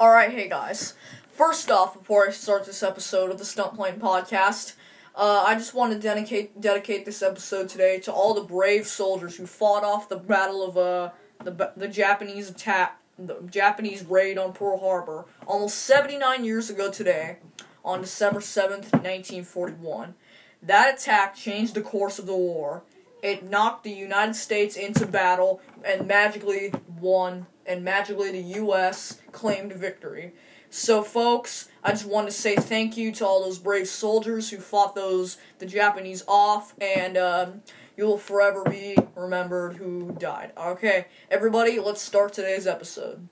Alright, 0.00 0.32
hey 0.32 0.48
guys. 0.48 0.94
First 1.28 1.70
off, 1.70 1.96
before 1.96 2.26
I 2.26 2.32
start 2.32 2.66
this 2.66 2.82
episode 2.82 3.30
of 3.30 3.38
the 3.38 3.44
Stunt 3.44 3.74
Plane 3.76 4.00
Podcast, 4.00 4.74
uh, 5.14 5.44
I 5.46 5.54
just 5.54 5.72
want 5.72 5.92
to 5.92 5.98
dedicate 6.00 6.60
dedicate 6.60 7.04
this 7.04 7.22
episode 7.22 7.68
today 7.68 8.00
to 8.00 8.12
all 8.12 8.34
the 8.34 8.42
brave 8.42 8.88
soldiers 8.88 9.36
who 9.36 9.46
fought 9.46 9.84
off 9.84 10.08
the 10.08 10.16
battle 10.16 10.64
of 10.64 10.76
uh, 10.76 11.10
the 11.44 11.70
the 11.76 11.86
Japanese 11.86 12.50
attack, 12.50 13.00
the 13.16 13.40
Japanese 13.48 14.04
raid 14.04 14.36
on 14.36 14.52
Pearl 14.52 14.78
Harbor, 14.80 15.26
almost 15.46 15.76
79 15.82 16.44
years 16.44 16.70
ago 16.70 16.90
today, 16.90 17.36
on 17.84 18.00
December 18.00 18.40
7th, 18.40 18.90
1941. 18.90 20.14
That 20.60 20.94
attack 20.98 21.36
changed 21.36 21.74
the 21.74 21.82
course 21.82 22.18
of 22.18 22.26
the 22.26 22.34
war. 22.34 22.82
It 23.22 23.48
knocked 23.48 23.84
the 23.84 23.92
United 23.92 24.34
States 24.34 24.74
into 24.76 25.06
battle 25.06 25.60
and 25.84 26.08
magically 26.08 26.72
won, 27.00 27.46
and 27.66 27.84
magically 27.84 28.30
the 28.30 28.42
U.S. 28.58 29.20
claimed 29.32 29.72
victory. 29.72 30.32
So, 30.70 31.02
folks, 31.02 31.68
I 31.84 31.90
just 31.90 32.06
want 32.06 32.26
to 32.26 32.32
say 32.32 32.56
thank 32.56 32.96
you 32.96 33.12
to 33.12 33.26
all 33.26 33.44
those 33.44 33.58
brave 33.58 33.86
soldiers 33.88 34.50
who 34.50 34.56
fought 34.56 34.94
those 34.94 35.36
the 35.58 35.66
Japanese 35.66 36.24
off, 36.26 36.74
and 36.80 37.16
um, 37.16 37.62
you 37.96 38.06
will 38.06 38.18
forever 38.18 38.64
be 38.64 38.96
remembered 39.14 39.76
who 39.76 40.16
died. 40.18 40.52
Okay, 40.56 41.06
everybody, 41.30 41.78
let's 41.78 42.02
start 42.02 42.32
today's 42.32 42.66
episode. 42.66 43.28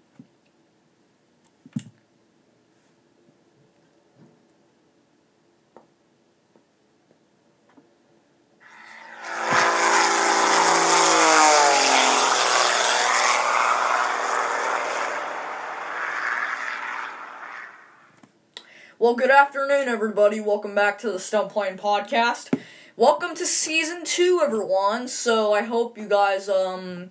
Well, 19.02 19.16
good 19.16 19.32
afternoon, 19.32 19.88
everybody. 19.88 20.40
Welcome 20.40 20.76
back 20.76 20.96
to 21.00 21.10
the 21.10 21.18
Stunt 21.18 21.48
Plane 21.50 21.76
Podcast. 21.76 22.56
Welcome 22.96 23.34
to 23.34 23.44
season 23.44 24.04
two, 24.04 24.40
everyone. 24.40 25.08
So 25.08 25.52
I 25.52 25.62
hope 25.62 25.98
you 25.98 26.08
guys 26.08 26.48
um 26.48 27.10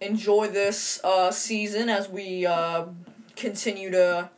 enjoy 0.00 0.48
this 0.48 1.00
uh, 1.04 1.30
season 1.30 1.88
as 1.88 2.08
we 2.08 2.44
uh, 2.44 2.86
continue 3.36 3.92
to 3.92 4.30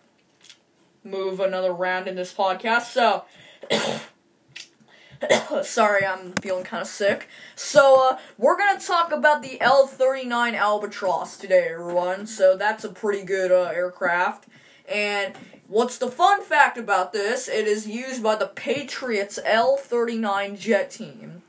move 1.04 1.40
another 1.40 1.72
round 1.72 2.06
in 2.06 2.16
this 2.16 2.34
podcast. 2.34 2.92
So. 2.92 3.24
Sorry, 5.62 6.04
I'm 6.04 6.32
feeling 6.32 6.64
kind 6.64 6.82
of 6.82 6.88
sick. 6.88 7.28
So, 7.54 8.10
uh, 8.10 8.18
we're 8.36 8.56
gonna 8.58 8.80
talk 8.80 9.12
about 9.12 9.42
the 9.42 9.60
L 9.60 9.86
39 9.86 10.54
Albatross 10.54 11.36
today, 11.36 11.68
everyone. 11.72 12.26
So, 12.26 12.56
that's 12.56 12.84
a 12.84 12.88
pretty 12.88 13.22
good 13.22 13.52
uh, 13.52 13.70
aircraft. 13.74 14.46
And 14.90 15.34
What's 15.70 15.98
the 15.98 16.10
fun 16.10 16.42
fact 16.42 16.76
about 16.78 17.12
this? 17.12 17.48
It 17.48 17.68
is 17.68 17.86
used 17.86 18.24
by 18.24 18.34
the 18.34 18.48
Patriots 18.48 19.38
L-39 19.44 20.58
jet 20.58 20.90
team. 20.90 21.42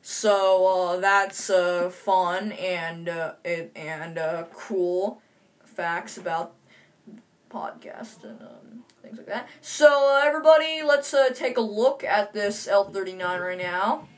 So 0.00 0.66
uh, 0.66 0.96
that's 0.96 1.50
uh, 1.50 1.90
fun 1.90 2.52
and 2.52 3.10
uh, 3.10 3.34
it, 3.44 3.70
and 3.76 4.16
uh, 4.16 4.44
cool 4.54 5.20
facts 5.66 6.16
about 6.16 6.54
podcast 7.50 8.24
and 8.24 8.40
um, 8.40 8.84
things 9.02 9.18
like 9.18 9.26
that. 9.26 9.50
So 9.60 10.14
uh, 10.14 10.26
everybody, 10.26 10.82
let's 10.82 11.12
uh, 11.12 11.28
take 11.34 11.58
a 11.58 11.60
look 11.60 12.02
at 12.02 12.32
this 12.32 12.66
L-39 12.66 13.20
right 13.38 13.58
now. 13.58 14.08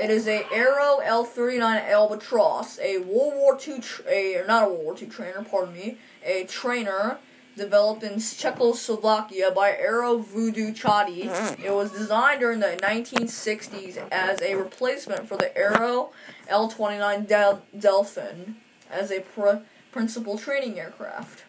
It 0.00 0.08
is 0.08 0.26
a 0.26 0.46
Aero 0.50 1.00
L-39 1.04 1.86
Albatross, 1.86 2.78
a 2.80 2.98
World 2.98 3.34
War 3.34 3.58
II, 3.66 3.82
a 4.08 4.42
not 4.48 4.64
a 4.64 4.66
World 4.70 4.82
War 4.84 4.96
II 4.98 5.06
trainer, 5.08 5.44
pardon 5.44 5.74
me, 5.74 5.98
a 6.24 6.44
trainer 6.44 7.18
developed 7.54 8.02
in 8.02 8.18
Czechoslovakia 8.18 9.50
by 9.50 9.72
Aero 9.72 10.18
Vodochody. 10.18 11.26
It 11.62 11.74
was 11.74 11.92
designed 11.92 12.40
during 12.40 12.60
the 12.60 12.78
1960s 12.82 13.98
as 14.10 14.40
a 14.40 14.54
replacement 14.54 15.28
for 15.28 15.36
the 15.36 15.54
Aero 15.54 16.12
L-29 16.48 17.26
Del- 17.28 17.62
Delphin 17.78 18.56
as 18.90 19.10
a 19.10 19.20
pr- 19.20 19.58
principal 19.92 20.38
training 20.38 20.80
aircraft. 20.80 21.44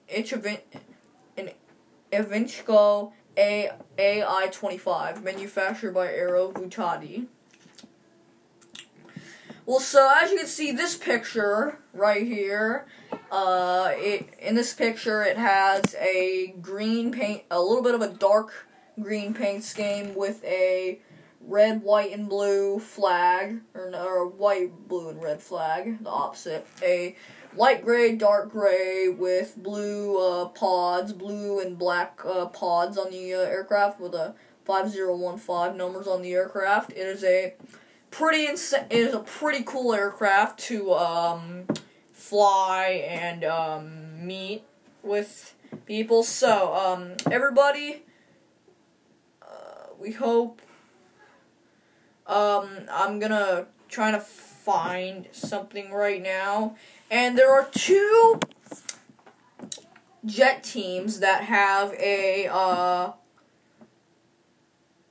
an 1.36 1.50
Ivchenko 2.12 3.10
A 3.36 3.70
AI 3.98 4.48
twenty 4.52 4.78
five, 4.78 5.24
manufactured 5.24 5.90
by 5.92 6.06
Aero 6.06 6.52
Vutati. 6.52 7.26
Well, 9.70 9.78
so 9.78 10.12
as 10.20 10.32
you 10.32 10.38
can 10.38 10.48
see, 10.48 10.72
this 10.72 10.96
picture 10.96 11.78
right 11.94 12.26
here, 12.26 12.86
uh, 13.30 13.92
it 13.92 14.34
in 14.40 14.56
this 14.56 14.74
picture 14.74 15.22
it 15.22 15.36
has 15.36 15.94
a 15.94 16.56
green 16.60 17.12
paint, 17.12 17.44
a 17.52 17.60
little 17.60 17.84
bit 17.84 17.94
of 17.94 18.02
a 18.02 18.08
dark 18.08 18.66
green 19.00 19.32
paint 19.32 19.62
scheme 19.62 20.16
with 20.16 20.42
a 20.42 20.98
red, 21.40 21.84
white, 21.84 22.12
and 22.12 22.28
blue 22.28 22.80
flag, 22.80 23.60
or, 23.72 23.94
or 23.94 24.26
white, 24.26 24.88
blue, 24.88 25.08
and 25.08 25.22
red 25.22 25.40
flag, 25.40 26.02
the 26.02 26.10
opposite. 26.10 26.66
A 26.82 27.14
light 27.54 27.84
gray, 27.84 28.16
dark 28.16 28.50
gray 28.50 29.08
with 29.08 29.54
blue 29.56 30.18
uh, 30.18 30.46
pods, 30.46 31.12
blue 31.12 31.60
and 31.60 31.78
black 31.78 32.20
uh, 32.24 32.46
pods 32.46 32.98
on 32.98 33.12
the 33.12 33.34
uh, 33.34 33.38
aircraft 33.38 34.00
with 34.00 34.14
a 34.14 34.34
5015 34.64 35.76
numbers 35.76 36.08
on 36.08 36.22
the 36.22 36.32
aircraft. 36.32 36.90
It 36.90 37.06
is 37.06 37.22
a 37.22 37.54
pretty 38.10 38.46
ins- 38.46 38.72
it 38.72 38.86
is 38.90 39.14
a 39.14 39.20
pretty 39.20 39.62
cool 39.64 39.94
aircraft 39.94 40.58
to 40.60 40.92
um, 40.94 41.66
fly 42.12 43.04
and 43.08 43.44
um, 43.44 44.26
meet 44.26 44.64
with 45.02 45.54
people. 45.86 46.22
So, 46.22 46.74
um, 46.74 47.12
everybody, 47.30 48.02
uh, 49.42 49.86
we 49.98 50.12
hope 50.12 50.60
um, 52.26 52.68
I'm 52.90 53.18
gonna 53.18 53.66
try 53.88 54.12
to 54.12 54.20
find 54.20 55.28
something 55.32 55.92
right 55.92 56.22
now. 56.22 56.76
And 57.10 57.36
there 57.36 57.50
are 57.50 57.68
two 57.72 58.38
jet 60.24 60.62
teams 60.62 61.20
that 61.20 61.44
have 61.44 61.92
a 61.94 62.46
uh, 62.46 63.12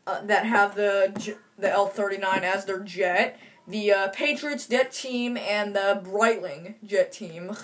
uh 0.08 0.22
that 0.24 0.46
have 0.46 0.76
the 0.76 1.36
the 1.60 1.70
L-39 1.70 2.42
as 2.42 2.66
their 2.66 2.80
jet. 2.80 3.40
The 3.68 3.92
uh, 3.92 4.08
Patriots 4.10 4.68
jet 4.68 4.92
team 4.92 5.38
and 5.38 5.76
the 5.76 6.02
Breitling 6.04 6.76
jet 6.86 7.12
team. 7.12 7.56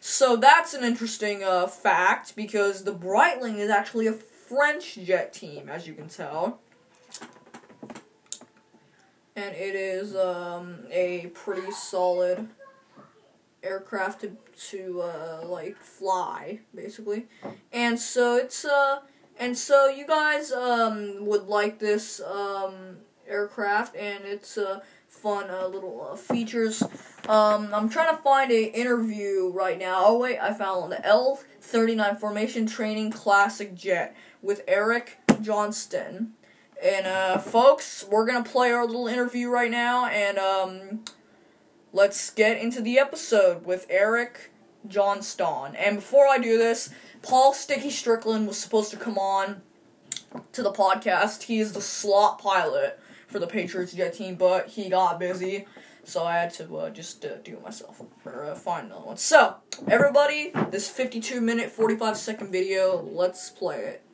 So 0.00 0.36
that's 0.36 0.74
an 0.74 0.84
interesting 0.84 1.42
uh, 1.42 1.66
fact 1.66 2.36
because 2.36 2.84
the 2.84 2.94
Breitling 2.94 3.58
is 3.58 3.70
actually 3.70 4.06
a 4.06 4.12
French 4.12 4.94
jet 4.96 5.32
team, 5.32 5.68
as 5.68 5.86
you 5.88 5.94
can 5.94 6.08
tell 6.08 6.60
and 9.36 9.54
it 9.54 9.74
is 9.74 10.14
um, 10.14 10.78
a 10.90 11.26
pretty 11.34 11.70
solid 11.72 12.48
aircraft 13.62 14.20
to, 14.20 14.36
to 14.70 15.02
uh, 15.02 15.42
like 15.46 15.76
fly 15.78 16.60
basically 16.74 17.26
and 17.72 17.98
so 17.98 18.36
it's 18.36 18.64
uh 18.64 19.00
and 19.38 19.56
so 19.56 19.88
you 19.88 20.06
guys 20.06 20.52
um 20.52 21.24
would 21.24 21.46
like 21.46 21.78
this 21.78 22.20
um 22.20 22.98
aircraft 23.34 23.96
and 23.96 24.24
it's 24.24 24.56
uh 24.56 24.80
fun 25.08 25.48
uh, 25.50 25.66
little 25.66 26.08
uh, 26.10 26.16
features 26.16 26.82
um 27.28 27.68
i'm 27.72 27.88
trying 27.88 28.14
to 28.14 28.22
find 28.22 28.50
a 28.50 28.64
interview 28.78 29.48
right 29.50 29.78
now 29.78 30.02
oh 30.06 30.18
wait 30.18 30.38
i 30.38 30.52
found 30.52 30.90
the 30.90 30.96
l39 30.96 32.18
formation 32.18 32.66
training 32.66 33.10
classic 33.10 33.74
jet 33.74 34.16
with 34.42 34.62
erik 34.66 35.18
johnston 35.40 36.32
and 36.82 37.06
uh, 37.06 37.38
folks, 37.38 38.04
we're 38.10 38.26
gonna 38.26 38.44
play 38.44 38.70
our 38.70 38.84
little 38.84 39.06
interview 39.06 39.48
right 39.48 39.70
now, 39.70 40.06
and 40.06 40.38
um, 40.38 41.04
let's 41.94 42.30
get 42.30 42.58
into 42.58 42.82
the 42.82 42.98
episode 42.98 43.64
with 43.64 43.86
Erik 43.88 44.50
Johnston. 44.86 45.76
And 45.76 45.96
before 45.96 46.26
I 46.26 46.38
do 46.38 46.58
this, 46.58 46.90
Paul 47.22 47.54
Sticky 47.54 47.88
Strickland 47.88 48.46
was 48.46 48.58
supposed 48.58 48.90
to 48.90 48.98
come 48.98 49.16
on 49.16 49.62
to 50.52 50.62
the 50.62 50.72
podcast. 50.72 51.44
He 51.44 51.58
is 51.58 51.72
the 51.72 51.80
slot 51.80 52.38
pilot 52.38 53.00
for 53.28 53.38
the 53.38 53.46
Patriots 53.46 53.92
jet 53.92 54.14
team, 54.14 54.34
but 54.34 54.68
he 54.68 54.88
got 54.88 55.18
busy, 55.18 55.66
so 56.04 56.24
I 56.24 56.34
had 56.34 56.52
to 56.54 56.76
uh, 56.76 56.90
just 56.90 57.24
uh, 57.24 57.36
do 57.42 57.54
it 57.54 57.62
myself 57.62 58.00
or 58.24 58.44
uh, 58.44 58.54
find 58.54 58.86
another 58.86 59.06
one. 59.06 59.16
So 59.16 59.56
everybody, 59.88 60.52
this 60.70 60.88
52 60.88 61.40
minute 61.40 61.70
45 61.70 62.16
second 62.16 62.52
video, 62.52 63.02
let's 63.02 63.50
play 63.50 63.80
it. 63.80 64.04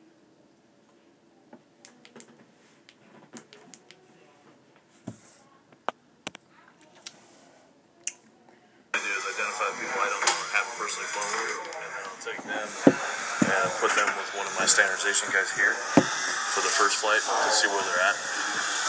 put 13.81 13.89
them 13.97 14.05
with 14.13 14.29
one 14.37 14.45
of 14.45 14.53
my 14.59 14.65
standardization 14.69 15.27
guys 15.33 15.49
here 15.57 15.73
for 15.73 16.61
the 16.61 16.69
first 16.69 17.01
flight 17.01 17.17
to 17.17 17.49
see 17.49 17.67
where 17.67 17.81
they're 17.81 18.05
at 18.05 18.40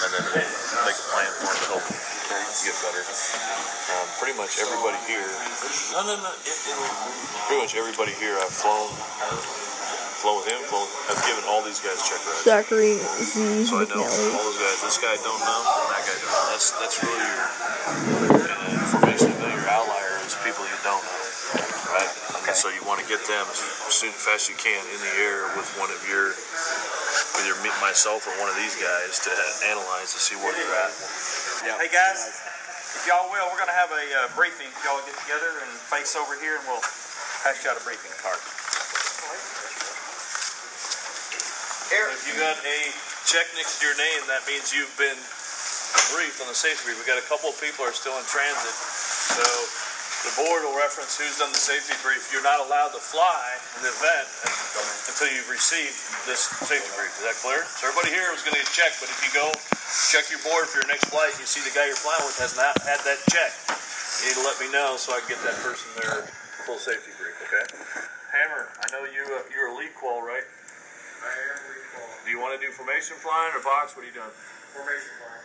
and 0.03 0.11
then 0.19 0.25
make 0.35 0.99
a 0.99 1.07
plan 1.15 1.31
for 1.39 1.47
them 1.47 1.59
to 1.63 1.67
help 1.79 1.85
get 2.63 2.77
better. 2.83 3.03
Um, 3.03 4.07
pretty 4.19 4.37
much 4.39 4.59
everybody 4.59 4.99
here. 5.07 5.27
No, 5.95 6.03
no, 6.07 6.15
no. 6.19 6.31
It, 6.43 6.55
it, 6.55 6.79
pretty 7.47 7.61
much 7.61 7.75
everybody 7.75 8.13
here 8.19 8.35
I've 8.39 8.51
flown. 8.51 8.91
Flown 10.23 10.39
with 10.39 10.49
him, 10.55 10.63
flown. 10.71 10.87
I've 11.11 11.19
given 11.27 11.43
all 11.51 11.63
these 11.67 11.83
guys 11.83 11.99
check 12.07 12.23
rides. 12.23 12.47
Zachary 12.47 12.95
Z. 13.19 13.67
So 13.67 13.83
I 13.83 13.91
know 13.91 14.07
McNelly. 14.07 14.39
all 14.39 14.45
those 14.47 14.61
guys. 14.63 14.79
This 14.87 14.99
guy 15.03 15.15
don't 15.19 15.43
know, 15.43 15.61
and 15.67 15.89
that 15.91 16.03
guy 16.07 16.17
don't 16.19 16.31
know. 16.31 16.47
That's 16.55 16.69
that's 16.79 16.97
really 17.03 17.27
your 17.27 17.43
uh, 18.39 18.79
information 18.87 19.31
about 19.35 19.51
your 19.51 19.67
outlier 19.67 20.23
is 20.23 20.39
people 20.47 20.63
you 20.63 20.79
don't 20.87 21.03
know, 21.03 21.59
right? 21.91 22.13
And 22.47 22.55
so 22.55 22.71
you 22.71 22.87
want 22.87 23.03
to 23.03 23.07
get 23.11 23.23
them 23.27 23.47
as 23.51 23.95
soon 23.95 24.15
as 24.15 24.23
fast 24.23 24.47
as 24.47 24.55
you 24.55 24.59
can 24.63 24.79
in 24.95 24.99
the 25.03 25.15
air 25.27 25.51
with 25.59 25.67
one 25.75 25.91
of 25.91 25.99
your 26.07 26.35
either 27.41 27.57
me, 27.65 27.71
myself 27.81 28.29
or 28.29 28.35
one 28.43 28.51
of 28.53 28.59
these 28.61 28.77
guys 28.77 29.23
to 29.25 29.33
analyze 29.73 30.13
to 30.13 30.21
see 30.21 30.37
where 30.37 30.53
they're 30.53 30.77
at. 30.85 30.93
Hey 31.79 31.89
guys, 31.89 32.43
if 32.99 33.07
y'all 33.09 33.31
will, 33.33 33.47
we're 33.49 33.61
gonna 33.61 33.77
have 33.77 33.93
a 33.95 34.05
uh, 34.25 34.29
briefing. 34.37 34.69
Y'all 34.85 35.01
get 35.07 35.17
together 35.25 35.63
and 35.65 35.71
face 35.89 36.19
over 36.19 36.37
here, 36.43 36.59
and 36.61 36.65
we'll 36.69 36.83
pass 37.47 37.59
you 37.63 37.71
out 37.71 37.79
a 37.79 37.85
briefing 37.87 38.13
card. 38.21 38.41
If 41.93 42.25
you 42.25 42.35
got 42.41 42.57
a 42.57 42.79
check 43.29 43.45
next 43.59 43.81
to 43.81 43.87
your 43.87 43.97
name, 44.01 44.23
that 44.29 44.41
means 44.49 44.73
you've 44.73 44.93
been 44.97 45.19
briefed 46.17 46.41
on 46.41 46.49
the 46.49 46.57
safety 46.57 46.89
brief. 46.89 46.97
We 46.97 47.05
got 47.05 47.21
a 47.21 47.29
couple 47.29 47.53
of 47.53 47.57
people 47.61 47.85
are 47.85 47.93
still 47.93 48.17
in 48.17 48.25
transit, 48.25 48.77
so 49.37 49.45
the 50.23 50.35
board 50.39 50.63
will 50.63 50.79
reference 50.79 51.19
who's 51.19 51.39
done 51.43 51.51
the 51.51 51.59
safety 51.59 51.99
brief. 52.03 52.31
You're 52.31 52.47
not 52.47 52.63
allowed 52.63 52.95
to 52.95 53.03
fly 53.03 53.43
in 53.75 53.83
the 53.83 53.91
event 53.91 54.27
until 55.11 55.27
you've 55.35 55.51
received 55.51 55.99
this 56.31 56.47
safety 56.63 56.91
brief. 56.95 57.11
Is 57.19 57.27
that 57.27 57.39
clear? 57.43 57.67
So 57.67 57.91
everybody 57.91 58.15
here 58.15 58.31
is 58.31 58.43
going 58.47 58.55
to 58.55 58.63
get 58.63 58.71
checked, 58.71 59.03
but 59.03 59.11
if 59.11 59.19
you 59.27 59.35
go 59.35 59.51
check 60.15 60.31
your 60.31 60.39
board 60.47 60.71
for 60.71 60.79
your 60.79 60.89
next 60.89 61.11
flight, 61.11 61.35
and 61.35 61.43
you 61.43 61.49
see 61.49 61.59
the 61.67 61.75
guy 61.75 61.91
you're 61.91 61.99
flying 61.99 62.23
with 62.23 62.39
has 62.39 62.55
not 62.55 62.79
had 62.87 63.03
that 63.03 63.19
check. 63.35 63.51
You 64.23 64.31
need 64.31 64.39
to 64.39 64.47
let 64.47 64.57
me 64.63 64.71
know 64.71 64.95
so 64.95 65.11
I 65.11 65.21
can 65.27 65.35
get 65.35 65.43
that 65.43 65.59
person 65.59 65.91
their 65.99 66.23
full 66.65 66.79
safety 66.79 67.11
brief. 67.19 67.35
Okay. 67.51 67.67
Hammer, 68.31 68.71
I 68.79 68.87
know 68.95 69.03
you. 69.11 69.27
Uh, 69.27 69.43
you're 69.51 69.75
a 69.75 69.77
lead 69.77 69.93
qual, 69.99 70.23
right? 70.23 70.47
I 70.47 71.33
am 71.51 71.61
recall. 71.67 72.09
Do 72.25 72.31
you 72.31 72.39
want 72.39 72.55
to 72.55 72.61
do 72.63 72.71
formation 72.71 73.19
flying 73.19 73.53
or 73.53 73.61
box? 73.61 73.99
What 73.99 74.07
are 74.07 74.09
you 74.09 74.15
doing? 74.15 74.33
Formation 74.71 75.13
line. 75.19 75.42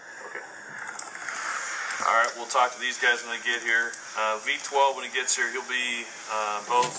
All 2.06 2.14
right, 2.14 2.30
we'll 2.38 2.46
talk 2.46 2.70
to 2.78 2.82
these 2.82 3.02
guys 3.02 3.26
when 3.26 3.34
they 3.34 3.42
get 3.42 3.66
here. 3.66 3.90
Uh, 4.14 4.38
V12, 4.46 4.94
when 4.94 5.02
he 5.02 5.10
gets 5.10 5.34
here, 5.34 5.50
he'll 5.50 5.66
be 5.66 6.06
uh, 6.30 6.62
both 6.70 6.94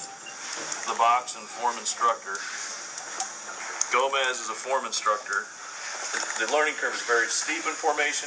the 0.91 0.97
box 0.99 1.39
and 1.39 1.47
form 1.47 1.79
instructor. 1.79 2.35
Gomez 3.95 4.43
is 4.43 4.51
a 4.51 4.59
form 4.59 4.91
instructor. 4.91 5.47
The, 6.11 6.19
the 6.43 6.49
learning 6.51 6.75
curve 6.83 6.99
is 6.99 7.07
very 7.07 7.31
steep 7.31 7.63
in 7.63 7.79
formation, 7.79 8.27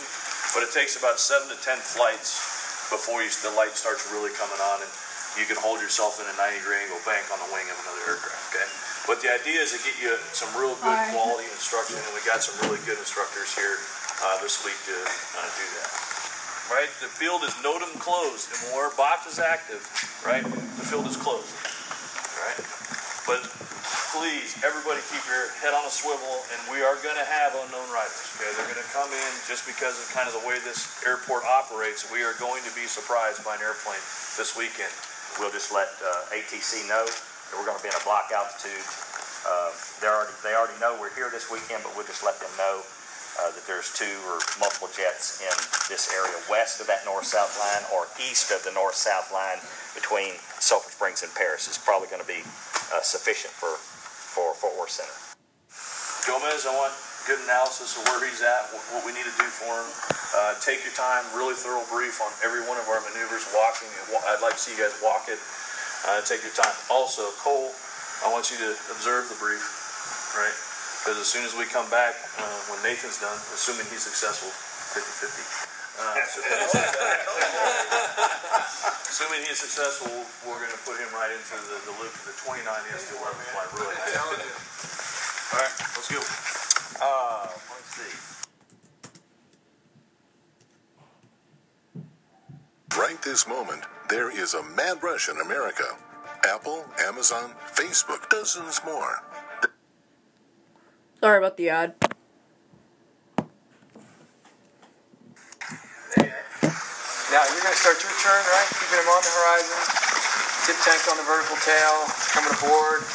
but 0.55 0.63
it 0.63 0.71
takes 0.71 0.95
about 0.95 1.19
seven 1.19 1.51
to 1.51 1.59
ten 1.59 1.75
flights 1.75 2.87
before 2.87 3.19
you, 3.19 3.27
the 3.43 3.51
light 3.59 3.75
starts 3.75 4.07
really 4.07 4.31
coming 4.39 4.59
on 4.71 4.79
and 4.79 4.91
you 5.35 5.43
can 5.47 5.59
hold 5.59 5.83
yourself 5.83 6.23
in 6.23 6.27
a 6.27 6.35
90 6.39 6.59
degree 6.59 6.79
angle 6.87 7.03
bank 7.03 7.23
on 7.35 7.39
the 7.39 7.51
wing 7.51 7.67
of 7.67 7.75
another 7.83 8.15
aircraft, 8.15 8.47
okay? 8.51 8.67
But 9.11 9.19
the 9.19 9.31
idea 9.31 9.59
is 9.59 9.75
to 9.75 9.79
get 9.83 9.95
you 9.99 10.11
some 10.31 10.51
real 10.55 10.75
good 10.79 10.91
Alright. 10.91 11.11
quality 11.15 11.47
instruction, 11.51 11.99
and 11.99 12.11
we 12.15 12.23
got 12.23 12.43
some 12.43 12.55
really 12.63 12.79
good 12.87 12.99
instructors 12.99 13.51
here 13.55 13.79
uh, 14.23 14.39
this 14.43 14.63
week 14.63 14.75
to 14.91 14.95
uh, 14.95 15.47
do 15.55 15.67
that. 15.83 16.10
Right? 16.71 16.87
The 17.03 17.11
field 17.11 17.43
is 17.43 17.51
NOTAM 17.59 17.99
closed, 17.99 18.47
and 18.47 18.71
when 18.71 18.79
our 18.79 18.95
box 18.95 19.27
is 19.27 19.43
active, 19.43 19.83
right, 20.23 20.39
the 20.39 20.87
field 20.87 21.03
is 21.03 21.19
closed. 21.19 21.51
Right? 22.39 22.55
But 23.27 23.43
please, 24.15 24.55
everybody 24.63 25.03
keep 25.11 25.19
your 25.27 25.51
head 25.59 25.75
on 25.75 25.83
a 25.83 25.91
swivel, 25.91 26.47
and 26.47 26.59
we 26.71 26.79
are 26.79 26.95
going 27.03 27.19
to 27.19 27.27
have 27.27 27.51
unknown 27.59 27.91
riders. 27.91 28.23
Okay, 28.39 28.47
they're 28.55 28.71
going 28.71 28.79
to 28.79 28.91
come 28.95 29.11
in 29.11 29.31
just 29.51 29.67
because 29.67 29.99
of 29.99 30.07
kind 30.15 30.31
of 30.31 30.33
the 30.39 30.47
way 30.47 30.63
this 30.63 30.87
airport 31.03 31.43
operates. 31.43 32.07
We 32.07 32.23
are 32.23 32.39
going 32.39 32.63
to 32.63 32.71
be 32.71 32.87
surprised 32.87 33.43
by 33.43 33.59
an 33.59 33.63
airplane 33.67 33.99
this 34.39 34.55
weekend. 34.55 34.95
We'll 35.43 35.51
just 35.51 35.75
let 35.75 35.91
uh, 35.99 36.31
ATC 36.31 36.87
know 36.87 37.03
that 37.03 37.53
we're 37.59 37.67
going 37.67 37.79
to 37.79 37.83
be 37.83 37.91
in 37.91 37.99
a 37.99 38.05
block 38.07 38.31
altitude. 38.31 38.83
Uh, 39.43 39.75
they 39.99 40.07
already 40.07 40.35
they 40.39 40.55
already 40.55 40.79
know 40.79 40.95
we're 41.03 41.11
here 41.19 41.27
this 41.35 41.51
weekend, 41.51 41.83
but 41.83 41.91
we'll 41.99 42.07
just 42.07 42.23
let 42.23 42.39
them 42.39 42.51
know 42.55 42.79
uh, 43.39 43.51
that 43.53 43.63
there's 43.67 43.93
two 43.93 44.19
or 44.27 44.41
multiple 44.59 44.89
jets 44.91 45.39
in 45.39 45.55
this 45.87 46.11
area 46.11 46.35
west 46.49 46.81
of 46.81 46.87
that 46.87 47.05
north-south 47.05 47.55
line 47.59 47.83
or 47.95 48.07
east 48.19 48.51
of 48.51 48.63
the 48.63 48.73
north-south 48.75 49.31
line 49.31 49.59
between 49.95 50.35
Sulphur 50.59 50.91
Springs 50.91 51.23
and 51.23 51.31
Paris 51.35 51.67
is 51.67 51.77
probably 51.77 52.07
going 52.07 52.21
to 52.21 52.27
be 52.27 52.43
uh, 52.91 53.01
sufficient 53.01 53.53
for 53.53 53.79
for 54.31 54.55
Fort 54.55 54.79
Worth 54.79 54.95
Center. 54.95 55.11
Gomez, 56.23 56.63
I 56.63 56.71
want 56.71 56.95
good 57.27 57.43
analysis 57.43 57.99
of 57.99 58.07
where 58.07 58.23
he's 58.23 58.39
at, 58.39 58.71
what, 58.71 59.03
we 59.03 59.11
need 59.11 59.27
to 59.27 59.37
do 59.37 59.49
for 59.51 59.75
him. 59.75 59.89
Uh, 60.31 60.55
take 60.63 60.81
your 60.87 60.95
time, 60.95 61.21
really 61.35 61.53
thorough 61.53 61.83
brief 61.91 62.23
on 62.23 62.31
every 62.39 62.63
one 62.63 62.79
of 62.79 62.87
our 62.87 63.03
maneuvers, 63.03 63.43
walking. 63.51 63.91
I'd 64.31 64.39
like 64.39 64.55
to 64.55 64.61
see 64.61 64.71
you 64.73 64.79
guys 64.79 64.95
walk 65.03 65.27
it. 65.27 65.37
Uh, 66.07 66.23
take 66.23 66.41
your 66.41 66.55
time. 66.55 66.73
Also, 66.89 67.27
Cole, 67.43 67.75
I 68.25 68.31
want 68.31 68.49
you 68.49 68.57
to 68.57 68.71
observe 68.95 69.27
the 69.29 69.37
brief, 69.37 69.61
right? 70.33 70.55
Because 71.01 71.17
as 71.17 71.25
soon 71.25 71.41
as 71.41 71.57
we 71.57 71.65
come 71.65 71.89
back, 71.89 72.13
uh, 72.37 72.45
when 72.69 72.77
Nathan's 72.85 73.17
done, 73.17 73.33
assuming 73.57 73.89
he's 73.89 74.05
successful, 74.05 74.53
50-50. 74.93 75.65
Uh, 75.97 76.13
assuming 79.09 79.41
he's 79.49 79.57
successful, 79.57 80.13
we're 80.45 80.61
going 80.61 80.69
to 80.69 80.77
put 80.85 81.01
him 81.01 81.09
right 81.17 81.33
into 81.33 81.57
the, 81.57 81.81
the 81.89 81.95
loop 81.97 82.13
of 82.13 82.21
the 82.29 82.37
29 82.45 82.61
is 82.93 83.09
to 83.09 83.17
11 83.17 83.33
flight 83.49 83.69
really. 83.81 83.97
All 83.97 85.57
right, 85.57 85.73
let's 85.97 86.05
go. 86.05 86.21
Uh, 87.01 87.49
let's 87.49 87.97
see. 87.97 88.13
Right 92.93 93.17
this 93.23 93.47
moment, 93.47 93.89
there 94.07 94.29
is 94.29 94.53
a 94.53 94.61
mad 94.61 95.01
rush 95.01 95.29
in 95.29 95.41
America. 95.41 95.97
Apple, 96.45 96.85
Amazon, 97.03 97.53
Facebook, 97.73 98.29
dozens 98.29 98.81
more. 98.85 99.23
Sorry 101.21 101.37
about 101.37 101.53
the 101.53 101.69
ad. 101.69 101.93
Now 106.17 107.45
you're 107.45 107.61
going 107.61 107.71
to 107.71 107.77
start 107.77 108.01
your 108.01 108.09
turn, 108.25 108.41
right? 108.41 108.69
Keeping 108.73 108.99
him 109.05 109.05
on 109.05 109.21
the 109.21 109.29
horizon. 109.29 109.79
Tip 110.65 110.81
tank 110.81 111.01
on 111.13 111.21
the 111.21 111.25
vertical 111.29 111.61
tail. 111.61 112.09
Coming 112.33 112.49
aboard. 112.57 113.05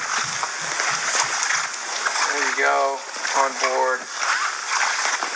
There 2.30 2.46
you 2.46 2.54
go. 2.62 2.94
On 3.42 3.50
board. 3.58 3.98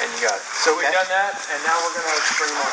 And 0.00 0.08
you 0.14 0.30
got 0.30 0.38
it. 0.38 0.46
So 0.62 0.72
we've 0.78 0.86
Okay. 0.86 0.94
done 0.94 1.10
that, 1.10 1.34
and 1.52 1.60
now 1.66 1.74
we're 1.82 1.92
going 1.92 2.06
to 2.06 2.34
bring 2.38 2.54
him 2.54 2.62
on. 2.62 2.72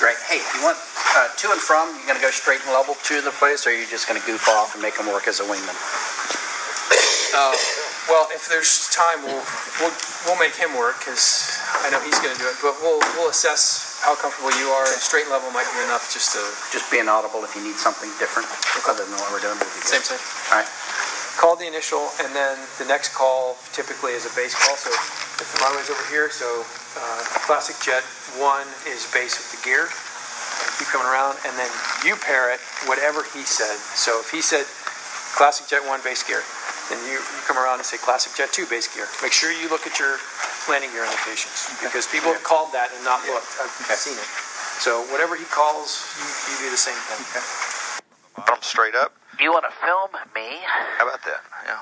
Great. 0.00 0.18
Hey, 0.26 0.40
if 0.42 0.48
you 0.56 0.64
want 0.66 0.80
uh, 1.20 1.28
to 1.36 1.52
and 1.52 1.60
from, 1.60 1.86
you're 2.00 2.08
going 2.10 2.18
to 2.18 2.24
go 2.24 2.32
straight 2.34 2.58
and 2.64 2.72
level 2.74 2.96
to 3.12 3.20
the 3.22 3.30
place, 3.38 3.68
or 3.68 3.70
are 3.70 3.78
you 3.78 3.86
just 3.86 4.08
going 4.08 4.18
to 4.18 4.24
goof 4.26 4.48
off 4.48 4.72
and 4.74 4.80
make 4.82 4.96
him 4.98 5.06
work 5.06 5.28
as 5.28 5.38
a 5.38 5.44
wingman? 5.44 5.76
Uh, 7.32 7.56
well, 8.10 8.26
if 8.34 8.48
there's 8.50 8.90
time, 8.90 9.22
we'll 9.22 9.44
we'll, 9.78 9.94
we'll 10.26 10.40
make 10.40 10.54
him 10.58 10.74
work 10.74 10.98
because 10.98 11.54
I 11.86 11.90
know 11.90 12.02
he's 12.02 12.18
going 12.18 12.34
to 12.34 12.40
do 12.40 12.48
it. 12.50 12.58
But 12.58 12.78
we'll 12.82 12.98
we'll 13.14 13.30
assess 13.30 14.00
how 14.02 14.18
comfortable 14.18 14.50
you 14.58 14.74
are. 14.74 14.86
Straight 14.98 15.30
level 15.30 15.50
might 15.54 15.68
be 15.70 15.80
enough 15.86 16.10
just 16.10 16.34
to 16.34 16.42
Just 16.74 16.90
being 16.90 17.06
audible 17.06 17.46
if 17.46 17.54
you 17.54 17.62
need 17.62 17.78
something 17.78 18.10
different 18.18 18.50
other 18.90 19.06
than 19.06 19.14
what 19.14 19.30
we're 19.30 19.44
doing. 19.44 19.54
be 19.58 19.66
same 19.86 20.02
thing. 20.02 20.18
All 20.50 20.58
right. 20.58 20.70
Call 21.38 21.56
the 21.56 21.66
initial, 21.66 22.12
and 22.20 22.28
then 22.36 22.60
the 22.76 22.84
next 22.84 23.14
call 23.16 23.56
typically 23.72 24.12
is 24.12 24.28
a 24.28 24.32
base 24.36 24.52
call. 24.52 24.76
So 24.76 24.92
if 25.40 25.48
the 25.54 25.58
runway's 25.64 25.88
over 25.88 26.04
here, 26.12 26.28
so 26.28 26.66
uh, 26.98 27.22
classic 27.48 27.78
jet 27.80 28.04
one 28.36 28.68
is 28.84 29.08
base 29.14 29.38
with 29.40 29.48
the 29.54 29.60
gear. 29.64 29.88
Keep 30.78 30.92
coming 30.92 31.08
around, 31.08 31.38
and 31.46 31.56
then 31.56 31.70
you 32.04 32.18
pair 32.20 32.52
it 32.52 32.60
whatever 32.84 33.24
he 33.32 33.42
said. 33.46 33.78
So 33.96 34.20
if 34.20 34.28
he 34.30 34.42
said 34.42 34.68
classic 35.34 35.66
jet 35.66 35.80
one 35.88 36.04
base 36.04 36.22
gear, 36.22 36.44
then 36.92 37.00
you, 37.08 37.16
you 37.16 37.40
come 37.48 37.56
around 37.56 37.80
and 37.80 37.86
say 37.88 37.96
classic 37.96 38.36
jet 38.36 38.52
two 38.52 38.68
base 38.68 38.84
gear. 38.92 39.08
Make 39.24 39.32
sure 39.32 39.48
you 39.48 39.72
look 39.72 39.88
at 39.88 39.96
your 39.96 40.20
landing 40.68 40.92
gear 40.92 41.08
indications 41.08 41.72
because 41.80 42.04
people 42.06 42.28
have 42.28 42.44
called 42.44 42.70
that 42.76 42.92
and 42.92 43.00
not 43.00 43.24
looked. 43.24 43.48
I've 43.56 43.96
seen 43.96 44.20
it. 44.20 44.28
So 44.84 45.00
whatever 45.08 45.34
he 45.36 45.48
calls, 45.48 46.04
you, 46.20 46.28
you 46.52 46.68
do 46.68 46.70
the 46.70 46.76
same 46.76 46.98
thing. 47.08 47.24
Bottom 48.44 48.60
straight 48.60 48.94
up. 48.94 49.16
You 49.40 49.52
want 49.52 49.64
to 49.64 49.74
film 49.80 50.12
me? 50.36 50.60
How 51.00 51.08
about 51.08 51.24
that? 51.24 51.40
Yeah. 51.64 51.80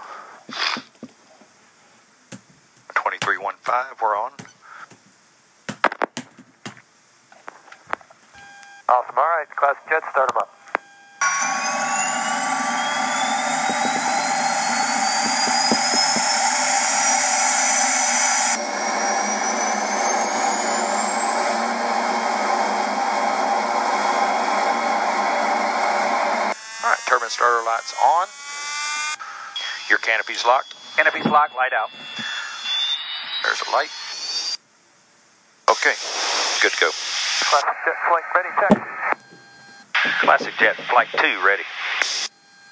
he's 30.31 30.45
locked. 30.47 30.75
And 30.99 31.09
he's 31.15 31.27
locked, 31.27 31.57
light 31.57 31.73
out. 31.73 31.91
There's 33.43 33.63
a 33.67 33.71
light. 33.75 33.91
Okay, 35.71 35.95
good 36.63 36.73
to 36.73 36.81
go. 36.81 36.91
Classic 37.51 37.79
jet 37.85 37.99
flight 38.07 38.27
ready, 38.35 38.53
check. 38.59 38.75
Classic 40.23 40.55
jet 40.59 40.77
flight 40.91 41.09
two 41.19 41.37
ready. 41.43 41.67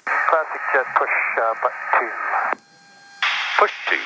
Classic 0.07 0.63
jet 0.75 0.87
push 0.95 1.15
uh, 1.39 1.55
button 1.63 1.85
two. 1.99 2.13
Push 3.59 3.75
two. 3.91 4.05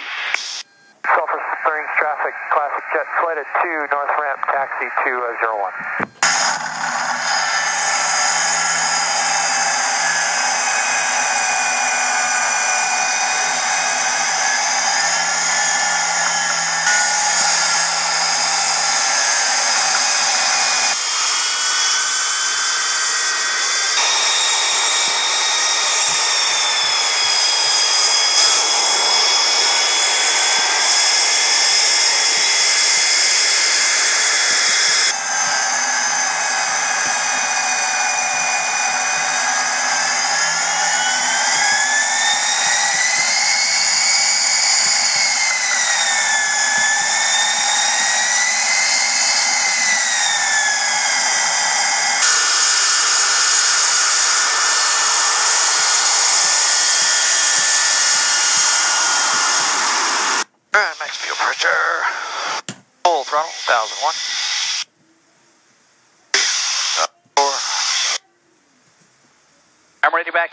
Sulphur 1.03 1.43
Springs 1.61 1.93
traffic, 1.99 2.35
classic 2.53 2.85
jet 2.93 3.09
flight 3.21 3.39
at 3.39 3.49
two, 3.61 3.79
north 3.93 4.13
ramp, 4.21 4.41
taxi 4.49 4.89
two 5.05 5.17
uh, 5.19 5.37
zero 5.41 5.61
one. 5.61 6.32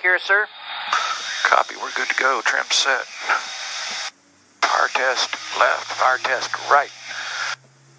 Here, 0.01 0.19
sir. 0.19 0.47
Copy, 1.43 1.75
we're 1.81 1.91
good 1.95 2.07
to 2.09 2.15
go. 2.15 2.41
Trim 2.45 2.65
set. 2.69 3.05
Fire 4.63 4.87
test 4.93 5.31
left, 5.59 5.85
fire 5.97 6.17
test 6.21 6.51
right. 6.69 6.91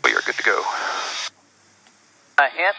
We 0.05 0.15
are 0.15 0.23
good 0.23 0.37
to 0.37 0.43
go. 0.43 0.63
A 2.39 2.49
hint. 2.49 2.77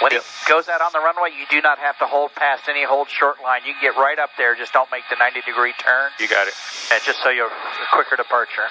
When 0.00 0.12
Yep. 0.12 0.22
he 0.24 0.52
goes 0.52 0.68
out 0.68 0.80
on 0.80 0.92
the 0.92 1.00
runway, 1.00 1.30
you 1.32 1.46
do 1.50 1.60
not 1.60 1.78
have 1.78 1.98
to 1.98 2.06
hold 2.06 2.34
past 2.34 2.68
any 2.68 2.84
hold 2.84 3.08
short 3.08 3.40
line. 3.42 3.64
You 3.64 3.72
can 3.72 3.82
get 3.82 3.96
right 3.96 4.18
up 4.18 4.30
there, 4.36 4.54
just 4.54 4.72
don't 4.72 4.90
make 4.92 5.04
the 5.08 5.16
90 5.16 5.40
degree 5.42 5.72
turn, 5.80 6.12
You 6.18 6.28
got 6.28 6.46
it. 6.48 6.54
and 6.92 7.02
just 7.02 7.22
so 7.22 7.30
you're 7.30 7.48
a 7.48 7.86
quicker 7.92 8.16
departure. 8.16 8.68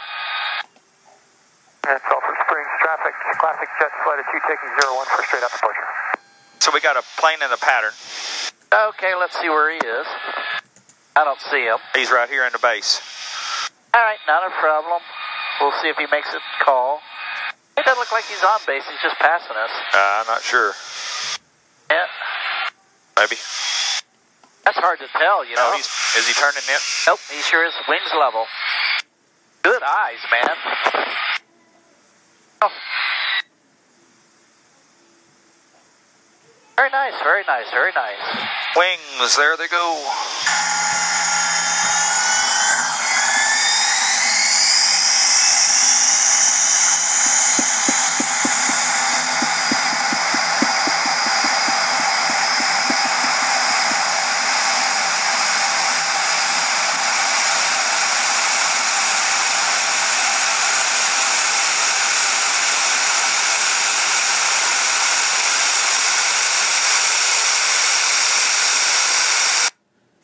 And 1.87 1.99
Sulphur 2.09 2.35
Springs 2.45 2.69
traffic, 2.81 3.13
Classic 3.39 3.69
Jet 3.81 3.91
Flight 4.03 4.19
at 4.19 4.25
2 4.31 4.39
taking 4.49 4.69
01 4.77 5.05
for 5.07 5.23
straight 5.25 5.43
up 5.43 5.51
departure. 5.51 5.87
So 6.59 6.71
we 6.73 6.81
got 6.81 6.97
a 6.97 7.03
plane 7.17 7.41
in 7.43 7.49
the 7.49 7.57
pattern. 7.57 7.93
Okay, 8.75 9.15
let's 9.15 9.39
see 9.39 9.47
where 9.47 9.71
he 9.71 9.77
is. 9.77 10.07
I 11.15 11.23
don't 11.23 11.39
see 11.39 11.63
him. 11.63 11.77
He's 11.95 12.11
right 12.11 12.27
here 12.29 12.45
in 12.45 12.51
the 12.51 12.59
base. 12.59 12.99
All 13.93 14.01
right, 14.01 14.19
not 14.27 14.43
a 14.45 14.51
problem. 14.59 14.99
We'll 15.61 15.71
see 15.81 15.87
if 15.87 15.95
he 15.95 16.05
makes 16.11 16.27
a 16.33 16.39
call. 16.63 16.99
It 17.77 17.85
doesn't 17.85 17.99
look 17.99 18.11
like 18.11 18.25
he's 18.25 18.43
on 18.43 18.59
base. 18.67 18.83
He's 18.89 19.01
just 19.01 19.15
passing 19.19 19.55
us. 19.55 19.71
Uh, 19.93 19.97
I'm 20.19 20.27
not 20.27 20.41
sure. 20.43 20.73
Yeah, 21.89 22.03
Maybe. 23.15 23.35
that's 24.65 24.79
hard 24.81 24.99
to 24.99 25.07
tell, 25.15 25.45
you 25.45 25.55
know. 25.55 25.69
No, 25.71 25.75
he's 25.77 25.87
is 26.17 26.27
he 26.27 26.33
turning 26.33 26.63
in? 26.67 26.79
Nope, 27.07 27.19
he 27.31 27.39
sure 27.41 27.63
is. 27.65 27.73
Wings 27.87 28.11
level. 28.19 28.45
Good 29.63 29.83
eyes, 29.83 30.19
man. 30.31 30.55
Oh. 32.61 32.71
Nice, 37.11 37.21
very 37.21 37.43
nice, 37.47 37.69
very 37.71 37.91
nice. 37.95 38.17
Wings, 38.75 39.37
there 39.37 39.55
they 39.57 39.67
go. 39.67 40.01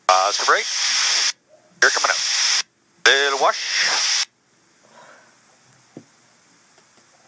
Positive 0.08 0.48
rate. 0.48 0.68
Here 1.80 1.90
coming 1.90 2.10
up. 2.10 2.16
Little 3.06 3.38
wash. 3.40 4.26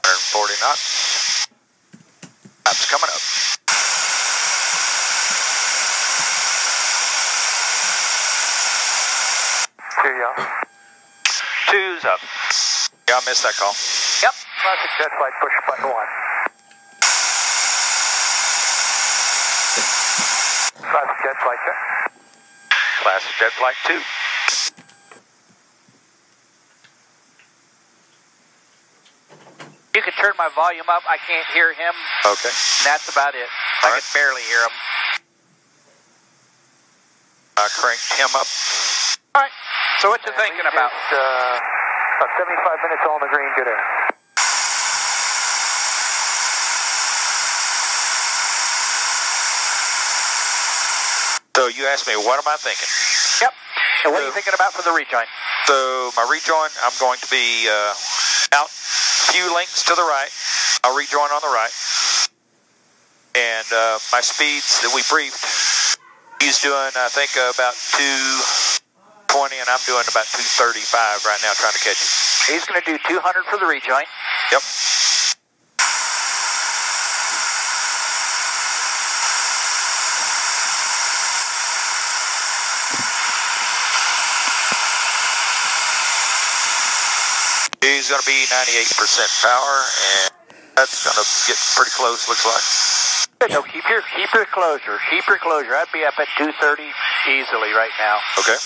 140 0.04 0.54
knots. 0.60 1.48
Laps 2.64 2.84
coming 2.88 3.08
up. 3.08 3.20
Two, 10.00 10.12
yeah. 10.12 10.36
Two's 11.68 12.04
up. 12.04 12.20
Yeah, 13.08 13.16
I 13.16 13.22
missed 13.26 13.42
that 13.44 13.56
call. 13.56 13.72
Yep. 14.22 14.34
Classic 14.60 14.90
Jet 15.00 15.12
Flight 15.16 15.32
push 15.40 15.56
button 15.66 15.88
1. 15.88 15.92
Classic 20.88 21.18
Jet 21.24 21.36
Flight 21.42 21.60
check. 21.64 21.78
Classic 23.04 23.36
Jet 23.38 23.43
Flight 23.58 23.74
2. 23.86 23.94
You 29.94 30.02
can 30.02 30.12
turn 30.18 30.32
my 30.36 30.50
volume 30.56 30.90
up. 30.90 31.02
I 31.08 31.18
can't 31.22 31.46
hear 31.54 31.72
him. 31.72 31.94
Okay. 32.26 32.50
And 32.50 32.84
that's 32.84 33.06
about 33.08 33.34
it. 33.34 33.46
I 33.46 33.86
All 33.86 33.92
right. 33.94 34.02
can 34.02 34.10
barely 34.10 34.42
hear 34.42 34.58
him. 34.58 34.74
I 37.56 37.68
cranked 37.78 38.10
him 38.18 38.34
up. 38.34 38.46
All 39.38 39.42
right. 39.42 39.54
So 40.02 40.10
what 40.10 40.18
you 40.26 40.32
thinking 40.34 40.66
about? 40.66 40.90
Just, 40.90 41.14
uh, 41.14 41.62
about 42.18 42.30
75 42.42 42.82
minutes 42.82 43.04
on 43.06 43.20
the 43.22 43.30
green, 43.30 43.50
good 43.54 43.68
air. 43.70 43.84
So 51.56 51.68
you 51.68 51.86
asked 51.86 52.08
me, 52.08 52.14
what 52.16 52.36
am 52.38 52.48
I 52.50 52.56
thinking? 52.58 53.13
And 54.04 54.12
what 54.12 54.20
are 54.20 54.26
you 54.28 54.36
thinking 54.36 54.52
about 54.52 54.76
for 54.76 54.84
the 54.84 54.92
rejoin? 54.92 55.24
So 55.64 56.12
my 56.12 56.28
rejoin, 56.28 56.68
I'm 56.84 56.92
going 57.00 57.16
to 57.24 57.30
be 57.32 57.64
uh, 57.64 57.96
out 58.52 58.68
a 58.68 59.32
few 59.32 59.48
links 59.48 59.80
to 59.88 59.96
the 59.96 60.04
right. 60.04 60.28
I'll 60.84 60.92
rejoin 60.92 61.32
on 61.32 61.40
the 61.40 61.48
right. 61.48 61.72
And 63.32 63.66
uh, 63.72 63.96
my 64.12 64.20
speeds 64.20 64.84
that 64.84 64.92
we 64.92 65.00
briefed, 65.08 65.40
he's 66.44 66.60
doing, 66.60 66.92
I 66.92 67.08
think, 67.08 67.32
uh, 67.32 67.48
about 67.56 67.72
220, 69.32 69.56
and 69.56 69.68
I'm 69.72 69.80
doing 69.88 70.04
about 70.04 70.28
235 70.36 71.24
right 71.24 71.40
now 71.40 71.56
trying 71.56 71.72
to 71.72 71.80
catch 71.80 71.96
it. 71.96 72.10
He's 72.52 72.68
going 72.68 72.76
to 72.76 72.86
do 72.86 73.00
200 73.08 73.24
for 73.48 73.56
the 73.56 73.64
rejoin. 73.64 74.04
Yep. 74.52 74.60
He's 87.84 88.08
going 88.08 88.16
to 88.16 88.24
be 88.24 88.48
98% 88.48 88.96
power, 89.44 89.76
and 89.76 90.32
that's 90.72 91.04
going 91.04 91.20
to 91.20 91.26
get 91.44 91.60
pretty 91.76 91.92
close, 91.92 92.24
looks 92.32 92.48
like. 92.48 92.64
No, 93.52 93.60
keep 93.60 93.84
your 93.92 94.00
keep 94.16 94.32
your 94.32 94.48
closure. 94.48 94.96
Keep 95.12 95.28
your 95.28 95.36
closure. 95.36 95.76
I'd 95.76 95.92
be 95.92 96.00
up 96.00 96.16
at 96.16 96.24
230 96.40 96.80
easily 97.28 97.76
right 97.76 97.92
now. 98.00 98.16
Okay. 98.40 98.56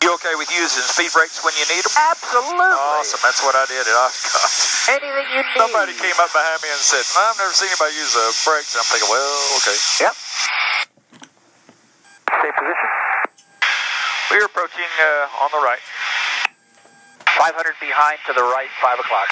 You 0.00 0.16
okay 0.16 0.32
with 0.40 0.48
using 0.48 0.80
speed 0.88 1.12
brakes 1.12 1.44
when 1.44 1.52
you 1.60 1.68
need 1.68 1.84
them? 1.84 1.92
Absolutely. 1.92 2.72
Awesome. 2.72 3.20
That's 3.20 3.44
what 3.44 3.52
I 3.52 3.68
did 3.68 3.84
at 3.84 3.96
Oshkosh. 4.00 4.96
Anything 4.96 5.28
you 5.36 5.44
need. 5.44 5.60
Somebody 5.60 5.92
came 5.92 6.16
up 6.16 6.32
behind 6.32 6.64
me 6.64 6.72
and 6.72 6.80
said, 6.80 7.04
I've 7.20 7.36
never 7.36 7.52
seen 7.52 7.68
anybody 7.68 8.00
use 8.00 8.16
the 8.16 8.32
brakes. 8.48 8.72
And 8.72 8.80
I'm 8.80 8.88
thinking, 8.88 9.12
well, 9.12 9.32
okay. 9.60 9.76
Yep. 10.08 10.14
Stay 12.32 12.48
position. 12.48 12.90
We're 14.32 14.48
approaching 14.48 14.88
uh, 15.04 15.44
on 15.44 15.52
the 15.52 15.60
right. 15.60 15.84
500 17.38 17.74
behind 17.80 18.18
to 18.26 18.32
the 18.32 18.42
right, 18.42 18.68
5 18.80 18.98
o'clock. 19.00 19.28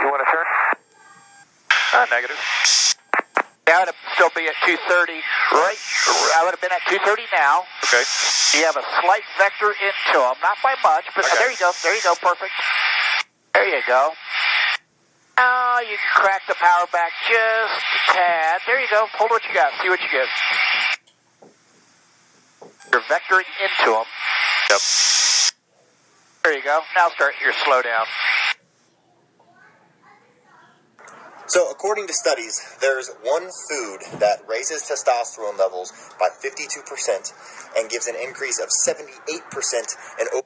You 0.00 0.06
want 0.10 0.20
to 0.22 0.30
turn? 0.30 0.46
Uh, 1.94 2.06
negative. 2.10 2.38
Yeah, 3.66 3.80
I 3.80 3.84
would 3.88 3.94
still 4.14 4.30
be 4.36 4.44
at 4.46 4.56
230. 4.66 5.24
Right, 5.56 5.80
I 6.36 6.44
would 6.44 6.52
have 6.52 6.60
been 6.60 6.74
at 6.74 6.84
230 6.90 7.24
now. 7.32 7.64
Okay. 7.88 8.04
You 8.58 8.66
have 8.68 8.76
a 8.76 8.84
slight 9.00 9.24
vector 9.40 9.72
into 9.72 10.18
them, 10.20 10.36
not 10.44 10.58
by 10.62 10.76
much, 10.84 11.08
but 11.16 11.24
Okay. 11.24 11.38
there 11.38 11.50
you 11.50 11.56
go. 11.56 11.72
There 11.82 11.94
you 11.96 12.02
go. 12.04 12.14
Perfect. 12.20 12.52
There 13.54 13.66
you 13.66 13.82
go. 13.86 14.12
Now 15.38 15.80
you 15.80 15.96
can 15.96 16.12
crack 16.14 16.42
the 16.46 16.54
power 16.54 16.86
back 16.92 17.10
just 17.26 17.74
a 17.82 18.12
tad. 18.12 18.60
There 18.66 18.78
you 18.80 18.86
go. 18.90 19.06
Hold 19.18 19.30
what 19.30 19.42
you 19.48 19.54
got. 19.54 19.72
See 19.82 19.88
what 19.88 20.00
you 20.02 20.10
get. 20.10 20.28
You're 22.94 23.02
vectoring 23.02 23.42
into 23.60 23.90
them. 23.90 24.04
Yep. 24.70 24.80
There 26.44 26.56
you 26.56 26.62
go. 26.62 26.78
Now 26.94 27.08
start 27.08 27.34
your 27.42 27.52
slowdown. 27.52 28.04
So, 31.48 31.68
according 31.72 32.06
to 32.06 32.12
studies, 32.14 32.78
there's 32.80 33.10
one 33.24 33.50
food 33.68 34.20
that 34.20 34.42
raises 34.48 34.82
testosterone 34.82 35.58
levels 35.58 35.92
by 36.20 36.28
52% 36.28 37.32
and 37.76 37.90
gives 37.90 38.06
an 38.06 38.14
increase 38.14 38.60
of 38.60 38.68
78% 38.68 39.96
in 40.20 40.26
o- 40.34 40.42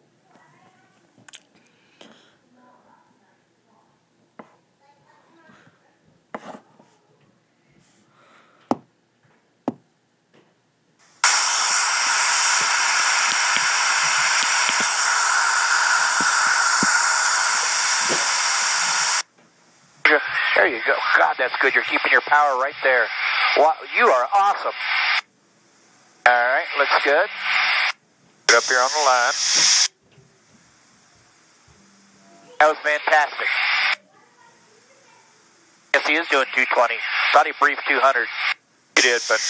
There 20.56 20.66
you 20.66 20.80
go. 20.86 20.96
God, 21.18 21.36
that's 21.38 21.54
good. 21.60 21.74
You're 21.74 21.84
keeping 21.84 22.10
your 22.10 22.22
power 22.22 22.58
right 22.58 22.67
there. 22.82 23.06
Wow, 23.56 23.74
you 23.96 24.06
are 24.06 24.28
awesome. 24.34 24.72
All 26.26 26.32
right, 26.32 26.66
looks 26.78 27.04
good. 27.04 27.28
Get 28.46 28.56
up 28.58 28.64
here 28.64 28.78
on 28.78 28.90
the 28.92 29.04
line. 29.06 29.32
That 32.60 32.68
was 32.68 32.78
fantastic. 32.82 33.48
Yes, 35.94 36.06
he 36.06 36.14
is 36.14 36.28
doing 36.28 36.46
220. 36.54 36.94
Thought 37.32 37.46
he 37.46 37.52
briefed 37.60 37.82
200. 37.88 38.26
He 38.96 39.02
did, 39.02 39.22
but 39.28 39.40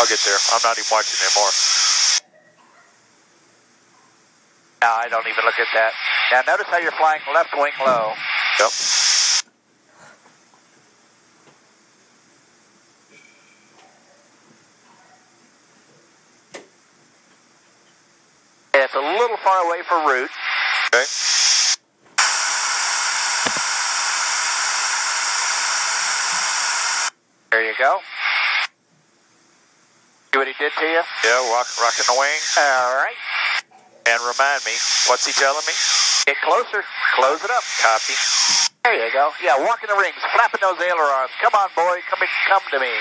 I'll 0.00 0.06
get 0.06 0.18
there. 0.24 0.36
I'm 0.52 0.60
not 0.64 0.76
even 0.76 0.90
watching 0.90 1.16
anymore. 1.22 1.52
No, 4.82 4.88
I 4.92 5.08
don't 5.08 5.26
even 5.26 5.44
look 5.44 5.58
at 5.58 5.68
that. 5.72 5.92
Now, 6.32 6.42
notice 6.52 6.66
how 6.68 6.78
you're 6.78 6.92
flying 6.92 7.20
left 7.32 7.54
wing 7.56 7.72
low. 7.80 8.12
Yep. 8.60 9.05
A 18.96 19.04
little 19.20 19.36
far 19.44 19.68
away 19.68 19.82
for 19.84 19.96
route. 20.08 20.30
Okay. 20.88 21.04
There 27.52 27.64
you 27.64 27.74
go. 27.78 28.00
See 30.32 30.38
what 30.38 30.48
he 30.48 30.54
did 30.58 30.72
to 30.72 30.84
you? 30.84 31.02
Yeah, 31.24 31.52
rock, 31.52 31.68
rocking 31.80 32.04
the 32.08 32.16
wing. 32.16 32.40
All 32.58 32.96
right. 32.96 33.20
And 34.06 34.20
remind 34.20 34.64
me, 34.64 34.72
what's 35.08 35.26
he 35.26 35.32
telling 35.32 35.64
me? 35.66 35.72
Get 36.26 36.36
closer. 36.44 36.84
Close 37.14 37.42
it 37.44 37.50
up. 37.50 37.64
Copy. 37.80 38.14
There 38.84 39.06
you 39.06 39.12
go. 39.12 39.30
Yeah, 39.42 39.58
walking 39.60 39.88
the 39.88 39.96
rings, 39.96 40.20
flapping 40.32 40.60
those 40.60 40.80
ailerons. 40.80 41.30
Come 41.42 41.52
on, 41.54 41.68
boy. 41.74 42.00
Come 42.10 42.22
in, 42.22 42.28
come 42.48 42.62
to 42.72 42.80
me. 42.80 42.92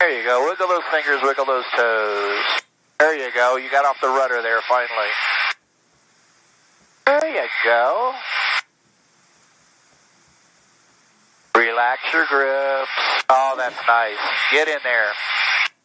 There 0.00 0.18
you 0.18 0.24
go. 0.24 0.48
Wiggle 0.48 0.68
those 0.68 0.84
fingers, 0.90 1.20
wiggle 1.22 1.46
those 1.46 1.64
toes. 1.76 2.63
There 2.98 3.16
you 3.16 3.32
go. 3.34 3.56
You 3.56 3.70
got 3.70 3.84
off 3.84 4.00
the 4.00 4.08
rudder 4.08 4.42
there 4.42 4.60
finally. 4.62 5.10
There 7.06 7.42
you 7.42 7.48
go. 7.64 8.14
Relax 11.56 12.00
your 12.12 12.26
grip. 12.26 12.88
Oh, 13.28 13.54
that's 13.56 13.76
nice. 13.86 14.16
Get 14.50 14.68
in 14.68 14.78
there. 14.82 15.12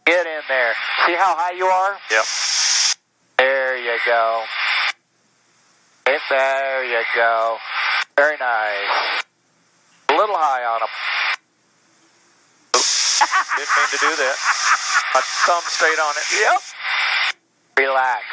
Get 0.05 0.25
in 0.25 0.41
there. 0.47 0.73
See 1.05 1.13
how 1.13 1.35
high 1.37 1.53
you 1.57 1.65
are? 1.65 1.97
Yep. 2.09 2.25
There 3.37 3.77
you 3.77 3.97
go. 4.05 4.43
There 6.05 6.83
you 6.85 7.03
go. 7.15 7.57
Very 8.17 8.37
nice. 8.37 9.23
A 10.09 10.13
little 10.13 10.35
high 10.35 10.65
on 10.65 10.79
them. 10.81 10.89
Didn't 13.57 13.75
mean 13.75 13.89
to 13.91 13.97
do 13.97 14.11
that. 14.15 14.35
My 15.13 15.21
thumb 15.45 15.63
stayed 15.67 15.99
on 15.99 16.13
it. 16.17 16.27
Yep. 16.41 16.61
Relax. 17.79 18.25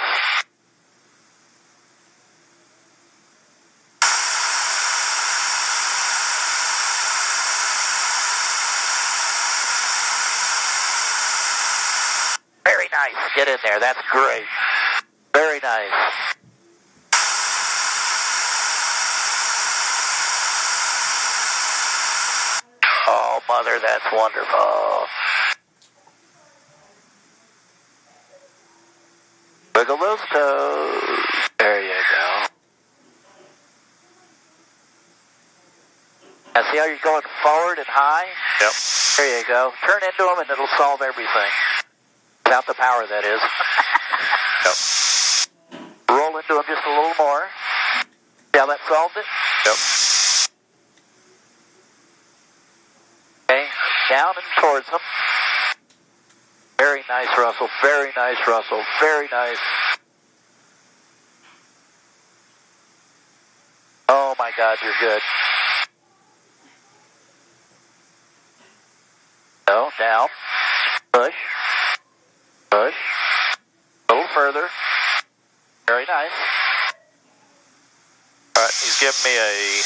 Very 12.65 12.89
nice. 12.91 13.15
Get 13.37 13.47
in 13.47 13.57
there. 13.63 13.79
That's 13.79 14.01
great. 14.11 14.43
Very 15.33 15.61
nice. 15.61 15.91
Oh, 23.07 23.41
mother, 23.49 23.79
that's 23.81 24.05
wonderful. 24.13 25.07
Wiggle 29.77 29.99
those 29.99 30.19
toes. 30.33 31.51
There 31.59 31.83
you 31.83 32.03
go. 32.11 32.47
Now 36.87 36.93
see 36.93 36.99
how 37.03 37.11
you're 37.11 37.21
going 37.21 37.23
forward 37.43 37.79
and 37.79 37.87
high? 37.89 38.27
Yep. 38.61 38.73
There 39.17 39.41
you 39.41 39.47
go. 39.47 39.73
Turn 39.87 40.03
into 40.05 40.23
them 40.23 40.39
and 40.39 40.51
it'll 40.51 40.67
solve 40.77 41.03
everything. 41.03 41.51
Without 42.45 42.67
the 42.67 42.75
power, 42.75 43.07
that 43.07 43.25
is. 43.25 43.41
Yep. 44.65 44.75
Roll 46.11 46.37
into 46.39 46.55
them 46.55 46.63
just 46.67 46.85
a 46.85 46.89
little 46.89 47.13
more. 47.19 47.47
See 48.53 48.59
how 48.59 48.67
that 48.67 48.81
solved 48.89 49.17
it? 49.17 49.25
Yep. 49.65 49.77
Okay. 53.49 53.67
Down 54.11 54.35
and 54.35 54.47
towards 54.61 54.87
them. 54.91 54.99
Very 56.79 57.03
nice, 57.09 57.29
Russell. 57.39 57.69
Very 57.81 58.11
nice, 58.17 58.39
Russell. 58.49 58.83
Very 58.99 59.29
nice. 59.31 59.59
Oh 64.09 64.35
my 64.39 64.51
God, 64.57 64.79
you're 64.83 64.95
good. 64.99 65.23
No, 69.69 69.91
down. 69.99 70.29
Push. 71.13 71.35
Push. 72.71 72.95
A 74.09 74.13
little 74.15 74.26
further. 74.37 74.69
Very 75.89 76.05
nice. 76.05 76.37
All 78.53 78.61
right. 78.61 78.77
He's 78.85 79.01
giving 79.01 79.23
me 79.25 79.33
a. 79.33 79.81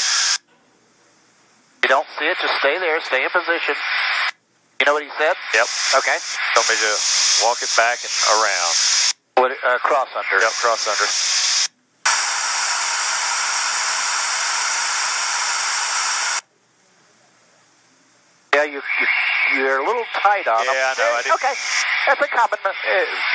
You 1.83 1.89
don't 1.89 2.07
see 2.19 2.27
it, 2.27 2.35
just 2.35 2.59
stay 2.59 2.75
there. 2.77 2.99
Stay 3.07 3.23
in 3.23 3.31
position. 3.31 3.79
You 4.79 4.85
know 4.85 4.93
what 4.99 5.03
he 5.03 5.09
said? 5.15 5.39
Yep. 5.55 5.67
Okay. 6.03 6.17
Told 6.53 6.67
me 6.67 6.75
to 6.75 6.91
walk 7.47 7.63
it 7.63 7.71
back 7.79 8.03
and 8.03 8.11
around. 8.35 8.75
What, 9.39 9.51
uh, 9.55 9.79
cross 9.79 10.09
under. 10.11 10.43
Yep. 10.43 10.51
Cross 10.59 10.83
under. 10.91 11.07
Yeah, 18.53 18.67
you, 18.67 18.83
you 18.83 19.07
you're 19.55 19.79
a 19.79 19.85
little 19.85 20.03
tight 20.21 20.47
on 20.47 20.65
them. 20.65 20.75
Yeah, 20.75 20.91
I 20.91 20.99
know, 20.99 21.31
I 21.31 21.35
Okay, 21.35 21.55
that's 22.07 22.21
a 22.21 22.27
common 22.27 22.59
uh, 22.63 22.71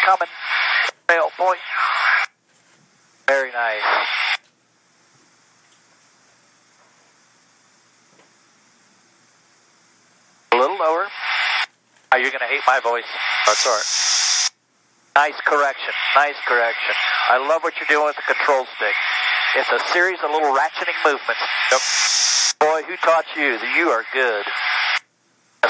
common 0.05 0.29
fail 1.09 1.31
point. 1.37 1.59
Very 3.27 3.53
nice. 3.53 3.83
A 10.53 10.57
little 10.57 10.79
lower. 10.79 11.07
Are 12.13 12.19
you 12.19 12.31
going 12.31 12.41
to 12.41 12.47
hate 12.47 12.63
my 12.67 12.81
voice? 12.81 13.05
That's 13.47 13.67
all 13.67 13.73
right. 13.73 15.31
Nice 15.31 15.41
correction. 15.45 15.93
Nice 16.15 16.37
correction. 16.47 16.95
I 17.29 17.39
love 17.49 17.63
what 17.63 17.75
you're 17.81 17.89
doing 17.89 18.07
with 18.07 18.17
the 18.17 18.35
control 18.35 18.67
stick. 18.77 18.95
It's 19.57 19.71
a 19.71 19.81
series 19.93 20.19
of 20.23 20.31
little 20.31 20.55
ratcheting 20.55 20.97
movements. 21.05 21.43
Yep. 21.73 21.81
Boy, 22.61 22.83
who 22.87 22.97
taught 22.97 23.25
you? 23.37 23.59
You 23.77 23.89
are 23.91 24.05
good. 24.13 24.45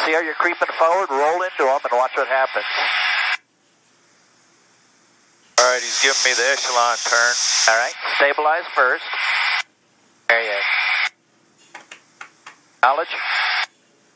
See 0.05 0.12
how 0.12 0.20
you're 0.20 0.35
creeping 0.35 0.68
forward? 0.79 1.11
Roll 1.11 1.42
into 1.42 1.62
them 1.64 1.81
and 1.83 1.99
watch 1.99 2.12
what 2.16 2.29
happens. 2.29 2.66
Right, 5.77 5.85
he's 5.85 6.01
giving 6.01 6.25
me 6.25 6.33
the 6.33 6.49
echelon 6.57 6.97
turn. 7.05 7.35
All 7.69 7.77
right, 7.77 7.93
stabilize 8.17 8.65
first. 8.75 9.05
There 10.27 10.41
you 10.41 10.49
go. 10.49 10.61
Knowledge. 12.81 13.12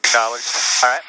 Acknowledged. 0.01 0.49
All 0.83 0.89
right. 0.89 1.05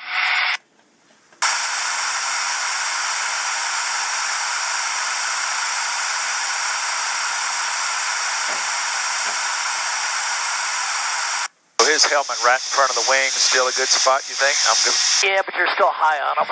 So 11.80 11.88
his 11.88 12.04
helmet 12.12 12.36
right 12.44 12.60
in 12.60 12.72
front 12.76 12.90
of 12.92 13.00
the 13.00 13.08
wing, 13.08 13.32
still 13.40 13.70
a 13.70 13.72
good 13.72 13.88
spot, 13.88 14.20
you 14.28 14.36
think? 14.36 14.58
I'm 14.68 14.76
good. 14.84 15.00
Yeah, 15.24 15.42
but 15.46 15.56
you're 15.56 15.72
still 15.72 15.96
high 15.96 16.20
on 16.20 16.44
them. 16.44 16.52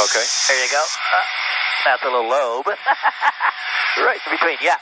Okay. 0.00 0.24
There 0.48 0.64
you 0.64 0.70
go. 0.72 0.80
Uh, 0.80 1.63
that's 1.84 2.02
a 2.02 2.06
little 2.06 2.28
low, 2.28 2.62
but 2.64 2.78
right 3.98 4.18
in 4.26 4.32
between. 4.32 4.58
Yeah. 4.62 4.76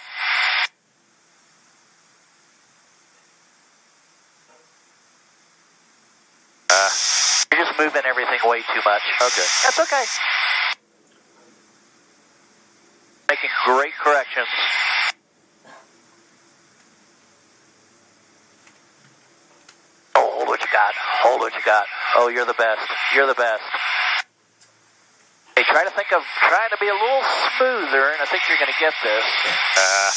Uh, 6.70 6.88
You're 7.52 7.66
just 7.66 7.78
moving 7.78 8.02
everything 8.06 8.38
way 8.44 8.60
too 8.62 8.80
much. 8.84 9.02
okay. 9.20 9.46
That's 9.64 9.78
okay. 9.80 10.04
Making 13.28 13.50
great 13.64 13.92
corrections. 14.02 14.48
Oh, 20.14 20.30
hold 20.36 20.48
what 20.48 20.60
you 20.60 20.66
got. 20.72 20.94
Hold 21.22 21.40
what 21.40 21.54
you 21.54 21.60
got. 21.64 21.84
Oh, 22.16 22.28
you're 22.28 22.46
the 22.46 22.54
best. 22.54 22.80
You're 23.14 23.26
the 23.26 23.34
best. 23.34 23.62
Try 25.72 25.84
to 25.84 25.90
think 25.96 26.12
of 26.12 26.20
trying 26.36 26.68
to 26.68 26.76
be 26.76 26.88
a 26.88 26.92
little 26.92 27.24
smoother, 27.56 28.12
and 28.12 28.20
I 28.20 28.26
think 28.28 28.42
you're 28.46 28.60
going 28.60 28.68
to 28.68 28.78
get 28.78 28.92
this. 29.02 29.24
Uh, 29.80 30.10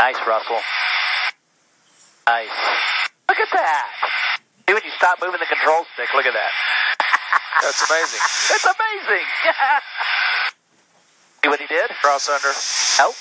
Nice, 0.00 0.16
Russell. 0.26 0.60
Nice. 2.26 2.48
Look 3.28 3.38
at 3.40 3.48
that. 3.52 3.86
See 4.66 4.72
when 4.72 4.82
you 4.84 4.92
stop 4.96 5.18
moving 5.20 5.40
the 5.40 5.46
control 5.46 5.84
stick, 5.92 6.08
look 6.14 6.24
at 6.24 6.32
that. 6.32 6.52
that's 7.62 7.82
amazing. 7.90 8.20
It's 8.56 8.64
amazing. 8.64 9.26
See 11.42 11.48
what 11.48 11.60
he 11.60 11.66
did? 11.66 11.90
Cross 12.00 12.28
under. 12.30 12.52
Oh, 13.00 13.12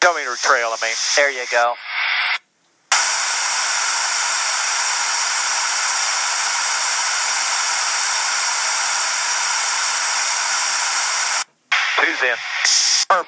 Tell 0.00 0.14
me 0.14 0.22
to 0.22 0.36
trail, 0.42 0.68
I 0.70 0.78
mean. 0.84 0.94
there 1.16 1.32
you 1.32 1.44
go. 1.50 1.74
Two's 11.96 12.22
in. 12.22 12.36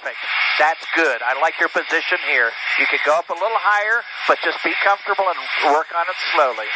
Perfect. 0.08 0.24
That's 0.58 0.84
good. 0.96 1.20
I 1.20 1.38
like 1.40 1.60
your 1.60 1.68
position 1.68 2.18
here. 2.24 2.50
You 2.80 2.86
can 2.88 2.98
go 3.04 3.12
up 3.12 3.28
a 3.28 3.36
little 3.36 3.60
higher, 3.60 4.00
but 4.26 4.38
just 4.40 4.56
be 4.64 4.72
comfortable 4.80 5.28
and 5.28 5.36
work 5.68 5.92
on 5.92 6.04
it 6.08 6.16
slowly. 6.32 6.68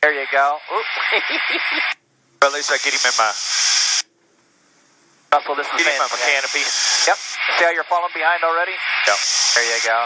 There 0.00 0.16
you 0.16 0.26
go. 0.32 0.58
At 2.42 2.52
least 2.52 2.72
I 2.72 2.78
get 2.82 2.96
him 2.96 3.04
in 3.04 3.14
my 3.20 3.28
uh, 3.28 3.36
Russell, 5.36 5.54
this 5.54 5.68
is 5.68 5.72
get 5.78 5.86
him 5.86 6.00
in 6.00 6.00
my 6.00 6.16
canopy. 6.16 6.64
Yep. 7.06 7.18
See 7.60 7.64
how 7.64 7.70
you're 7.70 7.86
falling 7.86 8.10
behind 8.12 8.42
already? 8.42 8.74
Yep. 9.06 9.18
There 9.54 9.68
you 9.68 9.80
go. 9.84 9.98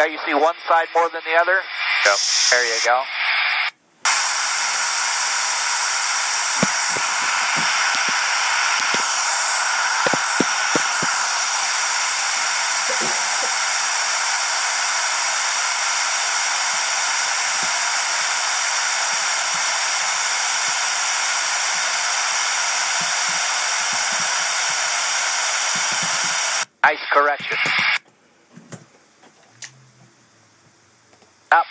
Now 0.00 0.06
you 0.08 0.18
see 0.26 0.34
one 0.34 0.56
side 0.66 0.88
more 0.96 1.08
than 1.12 1.22
the 1.22 1.36
other? 1.38 1.60
Yep. 1.60 2.18
There 2.50 2.64
you 2.64 2.80
go. 2.84 2.96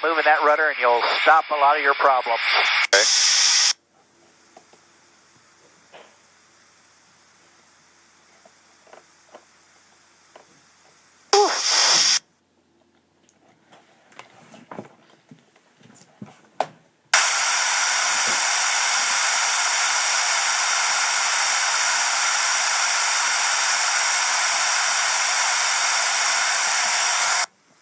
Moving 0.04 0.24
that 0.26 0.44
rudder 0.46 0.68
and 0.68 0.78
you'll 0.80 1.02
stop 1.22 1.46
a 1.50 1.56
lot 1.56 1.78
of 1.78 1.82
your 1.82 1.94
problems. 1.94 2.40
Okay. 2.94 3.04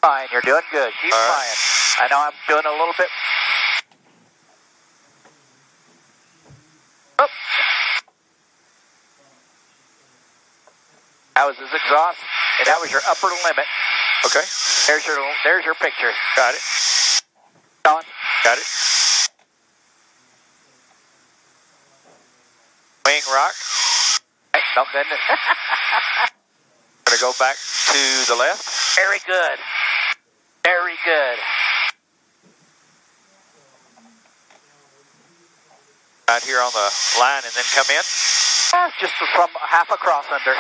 Fine, 0.02 0.28
you're 0.32 0.42
doing 0.42 0.62
good. 0.72 0.92
Keep 1.02 1.12
right. 1.12 1.28
flying. 1.28 1.81
I 2.02 2.08
know 2.10 2.18
I'm 2.18 2.34
doing 2.50 2.66
a 2.66 2.72
little 2.72 2.96
bit. 2.98 3.06
Oh. 7.20 7.28
That 11.36 11.46
was 11.46 11.58
his 11.58 11.70
exhaust, 11.70 12.18
and 12.58 12.66
that 12.66 12.82
was 12.82 12.90
your 12.90 13.02
upper 13.08 13.28
limit. 13.46 13.66
Okay. 14.26 14.42
There's 14.88 15.06
your 15.06 15.18
there's 15.44 15.64
your 15.64 15.76
picture. 15.76 16.10
Got 16.36 16.56
it. 16.56 16.62
Going. 17.84 18.04
Got 18.46 18.58
it. 18.58 18.66
Wing 23.06 23.22
rock. 23.32 23.54
Don't 24.74 24.88
it. 24.96 25.06
Gonna 27.06 27.22
go 27.22 27.32
back 27.38 27.58
to 27.58 28.26
the 28.28 28.36
left. 28.40 28.96
Very 28.96 29.20
good. 29.28 29.60
Very 30.64 30.96
good. 31.06 31.38
Right 36.32 36.44
here 36.44 36.62
on 36.62 36.72
the 36.72 36.90
line 37.20 37.44
and 37.44 37.52
then 37.54 37.66
come 37.76 37.84
in. 37.92 38.02
Ah, 38.74 38.90
Just 39.02 39.12
from 39.36 39.50
half 39.68 39.92
a 39.92 39.98
cross 39.98 40.24
under. 40.32 40.56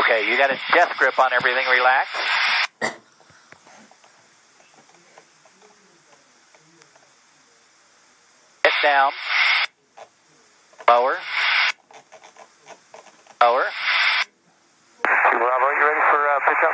Okay, 0.00 0.26
you 0.26 0.38
got 0.38 0.50
a 0.50 0.58
death 0.72 0.96
grip 0.96 1.18
on 1.18 1.34
everything. 1.34 1.66
Relax. 1.70 2.08
Get 8.64 8.72
down. 8.82 9.12
Lower. 10.88 11.18
Lower. 13.42 13.64
Bravo, 15.04 15.66
you 15.76 15.86
ready 15.86 16.00
for 16.10 16.26
uh, 16.26 16.40
pickup? 16.48 16.72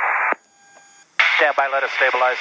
Stand 1.38 1.56
by, 1.56 1.66
let 1.72 1.82
us 1.82 1.90
stabilize. 1.96 2.38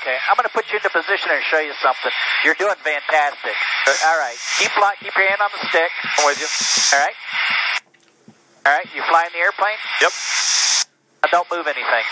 Okay, 0.00 0.16
I'm 0.32 0.36
going 0.40 0.48
to 0.48 0.54
put 0.56 0.64
you 0.72 0.80
into 0.80 0.88
position 0.88 1.28
and 1.28 1.44
show 1.44 1.60
you 1.60 1.76
something. 1.84 2.08
You're 2.40 2.56
doing 2.56 2.72
fantastic. 2.80 3.52
All 4.08 4.16
right, 4.16 4.36
keep 4.56 4.72
li- 4.80 4.96
keep 5.04 5.12
your 5.12 5.28
hand 5.28 5.44
on 5.44 5.52
the 5.52 5.60
stick. 5.68 5.92
I'm 6.16 6.24
with 6.24 6.40
you. 6.40 6.48
All 6.48 7.04
right. 7.04 7.16
All 8.64 8.72
right, 8.72 8.88
you 8.96 9.04
flying 9.04 9.28
the 9.36 9.44
airplane? 9.44 9.76
Yep. 10.00 10.12
Now 11.20 11.28
don't 11.44 11.48
move 11.52 11.68
anything. 11.68 12.06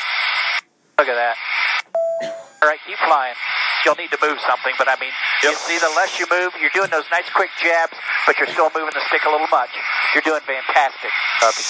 Look 1.01 1.09
at 1.09 1.16
that. 1.16 1.37
All 2.61 2.68
right, 2.68 2.81
keep 2.85 2.98
flying. 3.01 3.33
You'll 3.88 3.96
need 3.96 4.12
to 4.12 4.20
move 4.20 4.37
something, 4.44 4.74
but 4.77 4.85
I 4.88 5.01
mean, 5.01 5.14
you 5.40 5.57
Yep. 5.57 5.59
see, 5.64 5.79
the 5.81 5.88
less 5.96 6.18
you 6.20 6.27
move, 6.29 6.53
you're 6.61 6.74
doing 6.77 6.90
those 6.92 7.09
nice 7.11 7.31
quick 7.33 7.48
jabs, 7.57 7.96
but 8.27 8.37
you're 8.37 8.53
still 8.53 8.68
moving 8.77 8.92
the 8.92 9.01
stick 9.09 9.24
a 9.24 9.31
little 9.33 9.48
much. 9.48 9.70
You're 10.12 10.27
doing 10.29 10.44
fantastic. 10.44 11.12
Copy. 11.40 11.62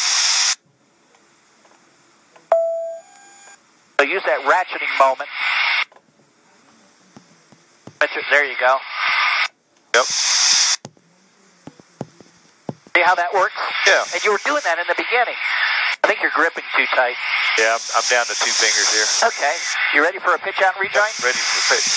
So 3.98 4.06
use 4.06 4.22
that 4.26 4.40
ratcheting 4.46 4.90
moment. 4.98 5.28
There 8.30 8.44
you 8.44 8.56
go. 8.60 8.76
Yep. 9.94 10.04
See 12.94 13.02
how 13.02 13.14
that 13.14 13.32
works? 13.34 13.56
Yeah. 13.86 14.04
And 14.14 14.22
you 14.22 14.30
were 14.30 14.42
doing 14.44 14.62
that 14.64 14.78
in 14.78 14.86
the 14.86 14.94
beginning. 14.94 15.34
I 16.04 16.06
think 16.06 16.20
you're 16.22 16.34
gripping 16.34 16.64
too 16.76 16.86
tight. 16.94 17.16
Yeah, 17.58 17.74
I'm, 17.74 17.80
I'm 17.96 18.06
down 18.10 18.26
to 18.26 18.34
two 18.38 18.52
fingers 18.54 18.90
here. 18.94 19.06
Okay. 19.32 19.54
You 19.94 20.02
ready 20.02 20.18
for 20.18 20.34
a 20.34 20.38
pitch 20.38 20.60
out 20.62 20.76
and 20.76 20.82
rejoin? 20.86 21.02
Yep, 21.02 21.24
ready 21.24 21.38
for 21.40 21.74
pitch. 21.74 21.88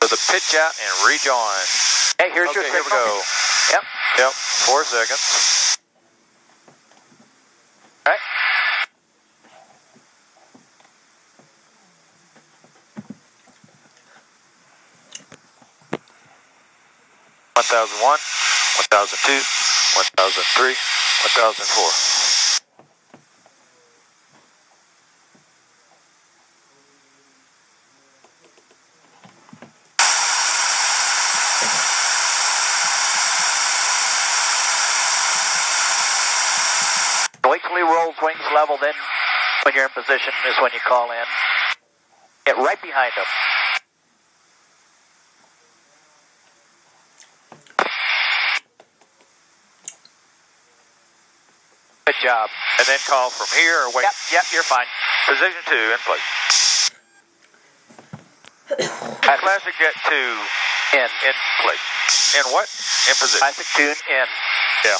So 0.00 0.08
the 0.08 0.20
pitch 0.32 0.54
out 0.56 0.72
and 0.78 0.92
rejoin. 1.04 1.64
Hey, 2.16 2.30
here's 2.32 2.48
okay, 2.50 2.64
your 2.64 2.72
here 2.72 2.84
we 2.84 2.90
go. 2.90 3.20
Yep. 3.72 3.82
Yep, 4.18 4.32
four 4.32 4.84
seconds. 4.84 5.76
All 8.06 8.12
right. 8.12 8.20
1001, 17.72 18.04
1002, 18.04 19.32
1003, 19.96 20.76
1004. 20.76 21.88
Blakely 37.40 37.80
rolls 37.80 38.20
wings 38.20 38.36
level, 38.54 38.76
then 38.82 38.92
when 39.64 39.72
you're 39.74 39.84
in 39.84 39.90
position 39.96 40.34
is 40.46 40.60
when 40.60 40.72
you 40.74 40.80
call 40.84 41.10
in. 41.10 41.24
Get 42.44 42.58
right 42.58 42.76
behind 42.82 43.12
them. 43.16 43.24
Good 52.04 52.16
job. 52.22 52.50
And 52.78 52.86
then 52.86 52.98
call 53.06 53.30
from 53.30 53.46
here 53.58 53.78
or 53.86 53.94
wait. 53.94 54.02
Yep, 54.02 54.12
yep, 54.32 54.44
you're 54.52 54.66
fine. 54.66 54.86
Position 55.26 55.62
two 55.66 55.86
in 55.94 56.00
place. 56.02 56.90
Classic 59.42 59.74
Jet 59.78 59.94
two 60.08 60.32
In. 60.98 61.08
in 61.26 61.34
place. 61.62 62.34
In 62.38 62.44
what? 62.52 62.68
In 63.08 63.14
position. 63.14 63.38
Classic 63.38 63.66
tune 63.76 63.96
in. 64.10 64.26
Yeah. 64.84 64.98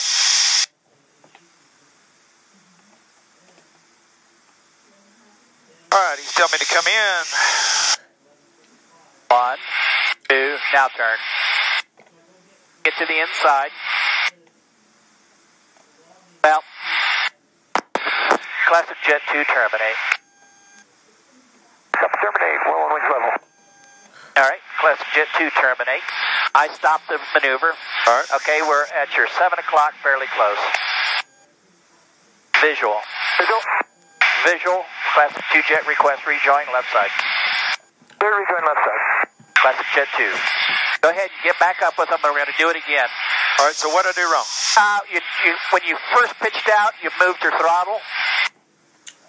All 5.93 5.99
right, 6.09 6.19
he's 6.19 6.33
telling 6.33 6.53
me 6.53 6.59
to 6.59 6.67
come 6.67 6.87
in. 6.87 7.25
One, 9.29 9.59
two, 10.29 10.57
now 10.73 10.89
turn. 10.97 11.19
Get 12.85 12.95
to 12.99 13.07
the 13.07 13.21
inside. 13.21 13.71
Well, 16.43 16.63
Classic 18.73 18.97
Jet 19.05 19.21
2 19.29 19.45
terminate. 19.53 20.01
Terminate, 21.93 22.61
well 22.65 22.89
on 22.89 22.97
wings 22.97 23.05
level. 23.13 23.37
All 24.41 24.49
right, 24.49 24.65
Classic 24.81 25.05
Jet 25.13 25.29
2 25.37 25.53
terminate. 25.61 26.01
I 26.57 26.73
stopped 26.73 27.05
the 27.13 27.21
maneuver. 27.37 27.77
All 28.09 28.17
right. 28.17 28.25
Okay, 28.41 28.65
we're 28.65 28.89
at 28.97 29.13
your 29.13 29.29
7 29.29 29.45
o'clock, 29.61 29.93
fairly 30.01 30.25
close. 30.33 30.57
Visual. 32.65 32.97
Visual. 33.37 33.61
Visual, 34.49 34.81
Classic 35.13 35.45
2 35.53 35.69
Jet 35.69 35.85
request 35.85 36.25
rejoin 36.25 36.65
left 36.73 36.89
side. 36.97 37.13
Clear 38.25 38.41
rejoin 38.41 38.65
left 38.65 38.81
side. 38.89 39.05
Classic 39.61 39.87
Jet 39.93 40.09
2. 40.17 40.33
Go 41.05 41.11
ahead 41.13 41.29
and 41.29 41.41
get 41.45 41.61
back 41.61 41.85
up 41.85 42.01
with 42.01 42.09
them, 42.09 42.25
and 42.25 42.33
we're 42.33 42.41
going 42.41 42.49
to 42.49 42.57
do 42.57 42.73
it 42.73 42.81
again. 42.81 43.13
All 43.59 43.67
right, 43.69 43.77
so 43.77 43.93
what 43.93 44.09
did 44.09 44.17
I 44.17 44.23
do 44.23 44.27
wrong? 44.33 44.49
Uh, 44.75 44.99
you, 45.13 45.21
you, 45.45 45.53
when 45.71 45.83
you 45.85 45.95
first 46.15 46.33
pitched 46.41 46.71
out, 46.73 46.97
you 47.03 47.11
moved 47.21 47.43
your 47.43 47.53
throttle, 47.59 48.01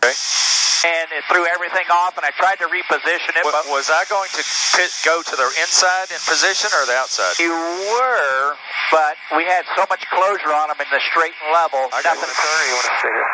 Okay. 0.04 0.12
and 0.84 1.08
it 1.16 1.24
threw 1.32 1.48
everything 1.48 1.88
off, 1.88 2.20
and 2.20 2.28
I 2.28 2.32
tried 2.36 2.60
to 2.60 2.68
reposition 2.68 3.32
it, 3.40 3.44
Wa- 3.48 3.56
but 3.56 3.72
was 3.72 3.88
I 3.88 4.04
going 4.12 4.28
to 4.36 4.44
pit, 4.76 4.92
go 5.08 5.24
to 5.24 5.36
the 5.40 5.48
inside 5.64 6.12
in 6.12 6.20
position 6.28 6.68
or 6.76 6.84
the 6.86 6.96
outside? 7.00 7.40
you 7.40 7.56
were, 7.56 8.56
but 8.92 9.16
we 9.40 9.48
had 9.48 9.64
so 9.80 9.88
much 9.88 10.04
closure 10.12 10.52
on 10.52 10.68
them 10.68 10.80
in 10.84 10.90
the 10.92 11.00
straight 11.08 11.32
and 11.40 11.56
level. 11.56 11.88
I 11.96 12.04
got 12.04 12.20
nothing. 12.20 12.36
you. 12.36 12.36
Turn 12.36 12.60
or 12.60 12.68
you 12.68 12.76
want 12.76 12.88
to 12.92 12.96
stay 13.00 13.12
here? 13.16 13.30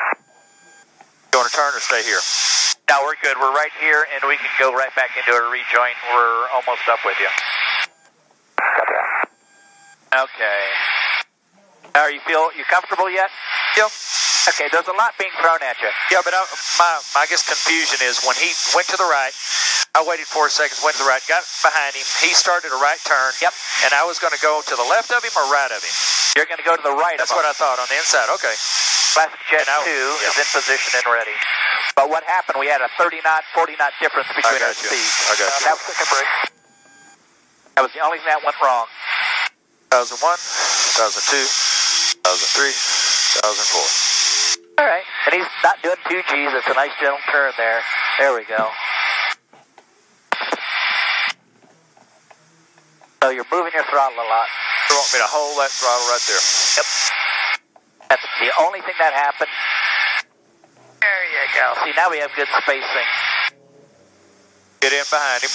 You 1.33 1.35
want 1.41 1.49
to 1.49 1.55
turn 1.57 1.71
or 1.73 1.81
stay 1.81 2.01
here? 2.05 2.21
No, 2.89 3.01
we're 3.05 3.17
good. 3.21 3.37
We're 3.41 3.53
right 3.53 3.73
here, 3.81 4.05
and 4.13 4.21
we 4.29 4.37
can 4.37 4.49
go 4.61 4.69
right 4.73 4.93
back 4.93 5.13
into 5.17 5.29
a 5.33 5.41
rejoin. 5.49 5.93
We're 6.13 6.49
almost 6.53 6.85
up 6.89 7.01
with 7.05 7.17
you. 7.21 7.29
Copy 8.61 8.93
that. 8.93 9.29
Okay. 10.25 10.61
Are 11.97 12.11
you 12.11 12.19
feel 12.21 12.49
you 12.57 12.63
comfortable 12.69 13.09
yet? 13.09 13.29
Yep. 13.77 13.89
Okay. 14.47 14.71
There's 14.71 14.87
a 14.87 14.95
lot 14.95 15.13
being 15.19 15.33
thrown 15.43 15.59
at 15.61 15.75
you. 15.83 15.91
Yeah, 16.09 16.23
but 16.23 16.31
I, 16.33 16.41
my, 16.79 16.91
my 17.17 17.21
I 17.23 17.25
guess 17.27 17.43
confusion 17.43 17.99
is 18.07 18.23
when 18.23 18.37
he 18.39 18.53
went 18.71 18.87
to 18.93 18.97
the 18.97 19.05
right, 19.09 19.33
I 19.97 20.05
waited 20.05 20.29
four 20.29 20.47
seconds, 20.47 20.79
went 20.85 20.95
to 20.97 21.03
the 21.03 21.09
right, 21.09 21.19
got 21.27 21.43
behind 21.65 21.97
him. 21.97 22.05
He 22.23 22.31
started 22.31 22.71
a 22.71 22.79
right 22.79 22.99
turn. 23.03 23.33
Yep. 23.43 23.51
And 23.85 23.91
I 23.97 24.05
was 24.07 24.17
going 24.21 24.31
to 24.33 24.39
go 24.41 24.61
to 24.63 24.75
the 24.79 24.85
left 24.87 25.11
of 25.11 25.21
him 25.25 25.33
or 25.35 25.43
right 25.51 25.69
of 25.73 25.81
him. 25.83 25.91
You're 26.37 26.47
going 26.47 26.61
to 26.61 26.67
go 26.67 26.77
to 26.77 26.85
the 26.85 26.93
right. 26.95 27.17
That's 27.19 27.33
what 27.35 27.43
them. 27.43 27.51
I 27.51 27.57
thought 27.57 27.81
on 27.81 27.89
the 27.91 27.97
inside. 27.99 28.29
Okay. 28.39 28.53
Classic 29.17 29.41
Jet 29.49 29.65
And 29.65 29.81
I- 29.81 29.83
2 29.83 29.89
yeah. 29.91 30.29
is 30.29 30.35
in 30.39 30.47
position 30.53 30.91
and 31.01 31.05
ready. 31.09 31.33
But 31.97 32.07
what 32.13 32.21
happened, 32.23 32.61
we 32.61 32.69
had 32.69 32.79
a 32.85 32.89
30 33.01 33.19
knot, 33.25 33.41
40 33.57 33.75
knot 33.81 33.91
difference 33.99 34.29
between 34.31 34.61
our 34.61 34.71
you. 34.71 34.87
speeds. 34.87 35.15
I 35.27 35.33
got 35.35 35.49
you. 35.49 35.65
That, 35.67 35.75
was- 35.75 36.23
that 37.75 37.81
was 37.83 37.91
the 37.97 38.01
only 38.05 38.21
thing 38.21 38.29
that 38.29 38.45
went 38.45 38.55
wrong. 38.61 38.85
2001, 39.89 40.21
2002, 40.21 42.21
2003, 42.21 43.41
2004. 43.41 44.18
All 44.79 44.85
right. 44.85 45.03
And 45.27 45.35
he's 45.35 45.51
not 45.61 45.75
doing 45.83 45.99
two 46.07 46.23
G's. 46.23 46.55
It's 46.55 46.67
a 46.71 46.73
nice 46.73 46.95
gentle 47.01 47.19
turn 47.29 47.51
there. 47.57 47.81
There 48.17 48.33
we 48.33 48.45
go. 48.45 48.71
So 53.21 53.29
you're 53.29 53.43
moving 53.51 53.73
your 53.75 53.83
throttle 53.91 54.15
a 54.15 54.23
lot. 54.23 54.47
You 54.87 54.95
want 54.95 55.11
me 55.11 55.19
to 55.19 55.27
hold 55.27 55.59
that 55.59 55.69
throttle 55.75 56.07
right 56.07 56.23
there? 56.31 56.39
Yep. 56.79 56.87
That's 58.07 58.25
the 58.39 58.51
only 58.63 58.79
thing 58.79 58.95
that 58.99 59.11
happened. 59.11 59.51
There 61.01 61.23
you 61.27 61.43
go. 61.59 61.75
See, 61.83 61.91
now 61.97 62.09
we 62.09 62.19
have 62.19 62.31
good 62.37 62.47
spacing. 62.63 63.09
Get 64.79 64.93
in 64.93 65.03
behind 65.11 65.43
him. 65.43 65.51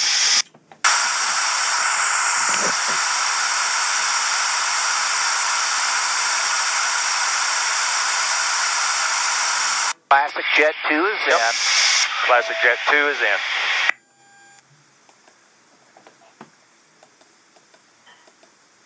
Classic 10.15 10.47
Jet 10.55 10.75
2 10.87 10.95
is 10.95 11.19
Yep. 11.27 11.35
in. 11.35 11.55
Classic 12.31 12.57
Jet 12.63 12.79
2 12.87 13.09
is 13.09 13.19
in. 13.21 13.39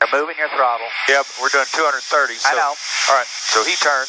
You're 0.00 0.20
moving 0.20 0.38
your 0.38 0.48
throttle. 0.48 0.88
Yep, 1.06 1.26
we're 1.42 1.52
doing 1.52 1.68
230. 1.68 2.32
So, 2.32 2.48
I 2.48 2.54
know. 2.56 2.72
All 2.72 3.14
right, 3.14 3.26
so 3.28 3.62
he 3.62 3.76
turns. 3.76 4.08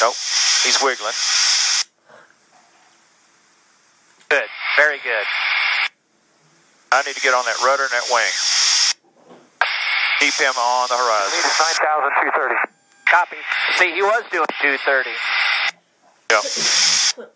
Nope, 0.00 0.16
he's 0.64 0.80
wiggling. 0.80 1.12
Good. 4.30 4.48
Very 4.80 5.00
good. 5.04 5.26
I 6.92 7.02
need 7.04 7.14
to 7.14 7.20
get 7.20 7.34
on 7.34 7.44
that 7.44 7.60
rudder 7.60 7.82
and 7.82 7.92
that 7.92 8.08
wing. 8.08 8.32
Keep 10.18 10.32
him 10.40 10.56
on 10.56 10.88
the 10.88 10.96
horizon. 10.96 11.38
Is 11.44 11.60
9,230. 11.60 12.56
Copy. 13.04 13.36
See, 13.76 13.92
he 13.92 14.00
was 14.00 14.24
doing 14.32 14.48
230. 14.64 15.12
Yep. 16.34 17.30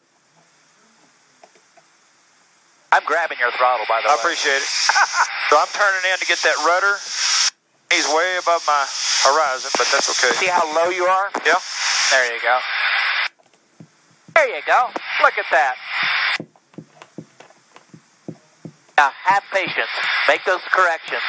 I'm 2.91 3.05
grabbing 3.05 3.39
your 3.39 3.53
throttle, 3.53 3.87
by 3.89 4.01
the 4.03 4.09
I 4.09 4.15
way. 4.15 4.19
I 4.19 4.23
appreciate 4.23 4.59
it. 4.59 4.67
so 5.51 5.55
I'm 5.55 5.71
turning 5.71 6.03
in 6.11 6.19
to 6.19 6.27
get 6.27 6.39
that 6.43 6.57
rudder. 6.67 6.99
He's 7.95 8.07
way 8.11 8.37
above 8.43 8.65
my 8.67 8.85
horizon, 9.23 9.71
but 9.79 9.87
that's 9.93 10.11
okay. 10.11 10.35
See 10.35 10.51
how 10.51 10.67
low 10.75 10.91
you 10.91 11.05
are? 11.05 11.31
Yeah. 11.47 11.55
There 12.11 12.35
you 12.35 12.41
go. 12.43 12.59
There 14.35 14.57
you 14.57 14.63
go. 14.67 14.91
Look 15.23 15.39
at 15.39 15.47
that. 15.53 15.75
Now, 18.97 19.11
have 19.25 19.45
patience. 19.53 19.95
Make 20.27 20.45
those 20.45 20.61
corrections. 20.73 21.23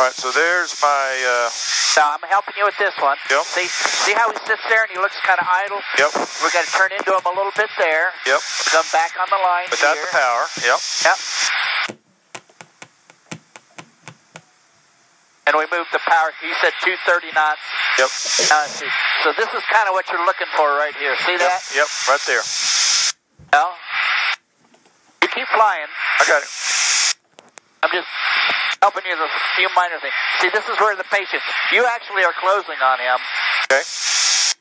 All 0.00 0.06
right, 0.08 0.16
so 0.16 0.32
there's 0.32 0.72
my. 0.80 1.12
Uh, 1.28 1.52
Now, 2.00 2.16
I'm 2.16 2.24
helping 2.32 2.56
you 2.56 2.64
with 2.64 2.78
this 2.80 2.96
one. 3.04 3.20
Yep. 3.28 3.44
See, 3.44 3.68
see 3.68 4.16
how 4.16 4.32
he 4.32 4.38
sits 4.48 4.64
there 4.72 4.80
and 4.88 4.88
he 4.88 4.96
looks 4.96 5.20
kind 5.20 5.36
of 5.36 5.44
idle? 5.44 5.76
yep. 6.00 6.08
We're 6.40 6.48
going 6.56 6.64
to 6.64 6.72
turn 6.72 6.88
into 6.96 7.12
him 7.12 7.20
a 7.28 7.34
little 7.36 7.52
bit 7.52 7.68
there. 7.76 8.08
Yep. 8.24 8.40
Come 8.72 8.88
back 8.96 9.12
on 9.20 9.28
the 9.28 9.36
line 9.44 9.68
Without 9.68 9.92
here. 9.92 10.08
the 10.08 10.16
power. 10.16 10.42
Yep. 10.64 10.80
Yep. 11.04 11.18
And 15.52 15.60
we 15.60 15.68
moved 15.68 15.92
the 15.92 16.00
power. 16.08 16.32
You 16.40 16.56
said 16.64 16.72
230 16.80 17.36
knots. 17.36 17.60
Yep. 18.00 18.08
See. 18.08 18.88
So 19.20 19.36
this 19.36 19.52
is 19.52 19.60
kind 19.68 19.84
of 19.84 19.92
what 19.92 20.08
you're 20.08 20.24
looking 20.24 20.48
for 20.56 20.80
right 20.80 20.96
here. 20.96 21.12
See 21.28 21.36
Yep. 21.36 21.44
that? 21.44 21.60
Yep. 21.76 21.88
Right 22.08 22.24
there. 22.24 22.44
No. 23.52 23.76
You 25.20 25.28
keep 25.28 25.48
flying. 25.52 25.92
I 25.92 26.24
got 26.24 26.40
it. 26.40 26.48
I'm 27.84 27.92
just 27.92 28.08
helping 28.82 29.04
you 29.04 29.12
with 29.12 29.28
a 29.28 29.32
few 29.56 29.68
minor 29.76 30.00
things. 30.00 30.14
See, 30.40 30.48
this 30.48 30.64
is 30.64 30.80
where 30.80 30.96
the 30.96 31.04
patience. 31.12 31.42
You 31.72 31.84
actually 31.84 32.24
are 32.24 32.32
closing 32.40 32.80
on 32.80 32.98
him. 32.98 33.20
Okay. 33.68 33.84
See 33.84 34.56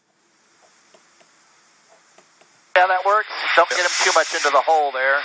how 2.75 2.87
that 2.87 3.05
works? 3.05 3.31
Don't 3.55 3.69
get 3.69 3.79
him 3.79 3.95
too 4.03 4.11
much 4.15 4.35
into 4.35 4.51
the 4.51 4.59
hole 4.59 4.91
there. 4.91 5.23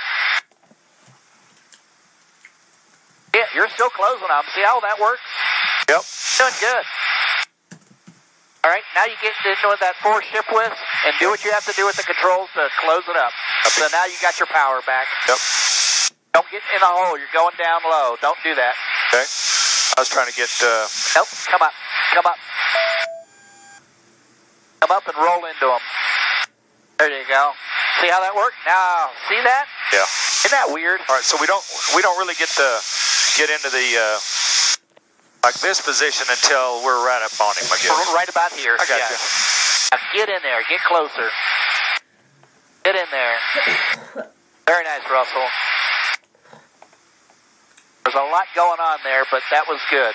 Yeah, 3.35 3.51
you're 3.55 3.69
still 3.75 3.91
closing 3.91 4.31
on 4.31 4.47
him. 4.47 4.51
See 4.55 4.63
how 4.63 4.79
that 4.81 5.03
works? 5.03 5.27
Yep. 5.91 6.03
Doing 6.39 6.55
good. 6.63 6.85
All 8.63 8.71
right, 8.71 8.87
now 8.97 9.05
you 9.05 9.13
get 9.21 9.35
into 9.45 9.77
that 9.77 9.93
four 10.01 10.23
ship 10.23 10.47
with 10.49 10.73
and 11.05 11.13
do 11.21 11.29
what 11.29 11.45
you 11.45 11.53
have 11.53 11.67
to 11.67 11.75
do 11.77 11.85
with 11.85 11.97
the 11.97 12.03
controls 12.03 12.49
to 12.55 12.71
close 12.81 13.05
it 13.11 13.17
up. 13.19 13.33
So 13.69 13.85
now 13.93 14.07
you 14.07 14.15
got 14.23 14.39
your 14.41 14.47
power 14.49 14.81
back. 14.87 15.05
Yep. 15.29 15.37
Don't 16.35 16.51
get 16.51 16.63
in 16.75 16.81
the 16.81 16.91
hole. 16.91 17.15
You're 17.19 17.31
going 17.31 17.55
down 17.55 17.79
low. 17.87 18.17
Don't 18.23 18.39
do 18.43 18.55
that. 18.57 18.75
Okay. 19.15 19.31
I 19.95 20.01
was 20.03 20.11
trying 20.11 20.27
to 20.27 20.35
get. 20.35 20.51
Uh, 20.59 20.91
Nope. 21.15 21.31
Come 21.47 21.63
up. 21.63 21.71
Come 22.19 22.27
up. 22.27 22.39
Come 24.83 24.91
up 24.91 25.07
and 25.07 25.17
roll 25.23 25.47
into 25.47 25.71
them. 25.71 25.79
There 26.99 27.15
you 27.15 27.23
go. 27.31 27.53
See 28.03 28.11
how 28.11 28.19
that 28.19 28.35
worked? 28.35 28.59
Now, 28.67 29.11
see 29.31 29.39
that? 29.39 29.67
yeah. 29.95 30.03
Isn't 30.43 30.51
that 30.51 30.67
weird? 30.75 30.99
All 31.09 31.15
right. 31.15 31.23
So 31.23 31.39
we 31.41 31.47
don't 31.47 31.63
we 31.95 32.03
don't 32.03 32.19
really 32.19 32.35
get 32.35 32.49
to 32.59 32.69
get 33.39 33.51
into 33.55 33.71
the 33.71 33.87
uh, 33.95 34.19
like 35.47 35.55
this 35.63 35.79
position 35.81 36.27
until 36.27 36.83
we're 36.83 36.99
right 37.07 37.23
up 37.23 37.35
on 37.39 37.55
him. 37.55 37.71
I 37.71 37.79
guess. 37.79 37.95
Right 38.19 38.29
about 38.29 38.51
here. 38.53 38.75
I 38.75 38.85
got 38.91 38.99
Yeah. 38.99 39.15
you. 39.15 39.19
Now 39.95 39.99
get 40.13 40.29
in 40.29 40.43
there. 40.43 40.59
Get 40.67 40.83
closer. 40.83 41.31
Get 42.83 42.95
in 42.99 43.07
there. 43.15 43.39
Very 44.67 44.83
nice, 44.85 45.07
Russell. 45.07 45.47
There's 48.15 48.29
a 48.29 48.31
lot 48.31 48.47
going 48.55 48.79
on 48.79 48.99
there, 49.03 49.25
but 49.27 49.43
that 49.51 49.67
was 49.67 49.83
good. 49.91 50.15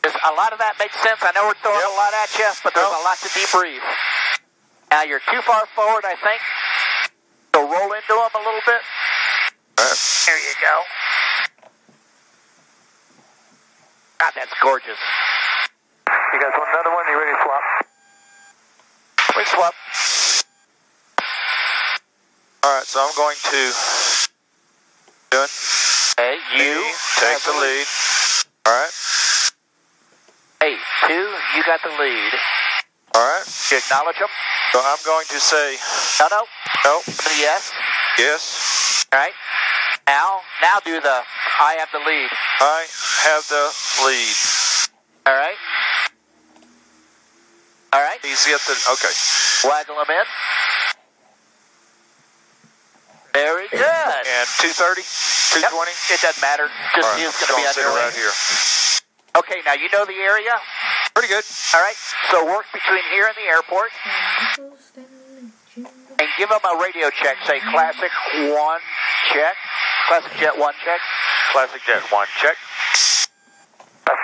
There's 0.00 0.16
a 0.16 0.32
lot 0.32 0.56
of 0.56 0.58
that 0.58 0.80
makes 0.80 0.96
sense. 0.96 1.20
I 1.20 1.28
know 1.36 1.44
we're 1.44 1.60
throwing 1.60 1.76
a 1.76 1.92
lot 1.92 2.16
at 2.16 2.32
you, 2.40 2.48
but 2.64 2.72
there's 2.72 2.88
a 2.88 3.04
lot 3.04 3.20
to 3.20 3.28
debrief. 3.36 3.84
Now 4.88 5.04
you're 5.04 5.20
too 5.28 5.44
far 5.44 5.68
forward, 5.76 6.08
I 6.08 6.16
think. 6.16 6.40
So 7.52 7.68
roll 7.68 7.92
into 7.92 8.16
them 8.16 8.32
a 8.32 8.40
little 8.40 8.64
bit. 8.64 8.80
Right. 9.76 10.00
There 10.24 10.40
you 10.40 10.56
go. 10.64 10.74
God, 14.24 14.32
that's 14.40 14.56
gorgeous. 14.62 14.96
You 16.08 16.40
guys 16.40 16.56
want 16.56 16.70
another 16.72 16.96
one? 16.96 17.04
You 17.12 17.20
ready 17.20 17.36
to 17.36 17.44
swap? 17.44 17.64
We 19.36 19.44
swap. 19.44 19.74
All 22.64 22.72
right. 22.72 22.88
So 22.88 23.04
I'm 23.04 23.12
going 23.20 23.36
to. 23.52 23.72
Doing. 25.30 25.79
Hey, 26.20 26.36
you 26.52 26.84
take 27.16 27.40
the 27.48 27.56
lead. 27.64 27.86
All 28.66 28.76
right. 28.76 28.92
Hey, 30.60 30.76
two, 31.08 31.32
you 31.56 31.64
got 31.64 31.80
the 31.82 31.88
lead. 31.96 32.32
All 33.14 33.24
right. 33.24 33.44
You 33.70 33.78
acknowledge 33.78 34.18
them? 34.18 34.28
So 34.72 34.82
I'm 34.84 34.98
going 35.06 35.24
to 35.30 35.40
say 35.40 35.76
No, 36.20 36.28
no. 36.30 36.44
no. 36.84 37.00
Yes. 37.40 37.72
Yes. 38.18 39.06
All 39.10 39.18
right. 39.18 39.32
Now, 40.06 40.40
now 40.60 40.76
do 40.84 41.00
the 41.00 41.22
I 41.58 41.76
have 41.80 41.88
the 41.90 42.04
lead. 42.04 42.28
I 42.60 42.84
have 43.24 43.48
the 43.48 43.64
lead. 44.04 44.36
All 45.24 45.32
right. 45.40 45.56
All 47.94 48.00
right. 48.02 48.18
He's 48.20 48.44
got 48.44 48.60
the. 48.68 48.76
Okay. 48.92 49.14
Waggle 49.64 49.96
them 49.96 50.10
in. 50.20 50.24
Very 53.32 53.68
good. 53.70 53.80
And 53.80 54.48
230, 54.60 55.00
220. 55.50 55.90
It 56.14 56.20
doesn't 56.22 56.42
matter. 56.42 56.70
Just 56.94 57.08
right. 57.10 57.18
going 57.18 57.32
to 57.32 57.54
be 57.58 57.62
Gonna 57.66 57.74
sit 57.74 57.86
under 57.86 58.14
here. 58.14 58.32
Okay, 59.38 59.62
now 59.66 59.74
you 59.74 59.88
know 59.90 60.04
the 60.06 60.18
area. 60.18 60.54
Pretty 61.14 61.28
good. 61.30 61.44
All 61.74 61.82
right. 61.82 61.94
So 62.30 62.44
work 62.46 62.66
between 62.74 63.02
here 63.10 63.26
and 63.26 63.36
the 63.38 63.46
airport, 63.46 63.90
and 66.18 66.28
give 66.38 66.48
them 66.50 66.62
a 66.66 66.74
radio 66.82 67.10
check. 67.10 67.38
Say 67.46 67.60
classic 67.70 68.10
one 68.54 68.82
check, 69.32 69.54
classic 70.08 70.32
jet 70.38 70.58
one 70.58 70.74
check. 70.84 71.00
Classic 71.52 71.82
Jet 71.82 72.02
one 72.14 72.26
check. 72.38 72.54
That's. 74.06 74.22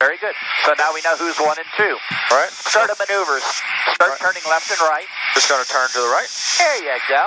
Very 0.00 0.16
good. 0.16 0.34
So 0.64 0.72
now 0.76 0.92
we 0.92 1.00
know 1.04 1.16
who's 1.16 1.36
one 1.40 1.56
and 1.60 1.68
two. 1.76 1.96
All 2.32 2.36
right. 2.40 2.48
Start 2.48 2.88
the 2.88 2.96
maneuvers. 2.96 3.44
Start 3.92 4.16
Right. 4.16 4.20
turning 4.20 4.42
left 4.48 4.70
and 4.72 4.80
right. 4.80 5.04
Just 5.34 5.48
going 5.48 5.60
to 5.62 5.68
turn 5.68 5.88
to 5.92 6.00
the 6.00 6.08
right. 6.08 6.28
There 6.56 6.76
you 6.84 6.96
go. 7.08 7.24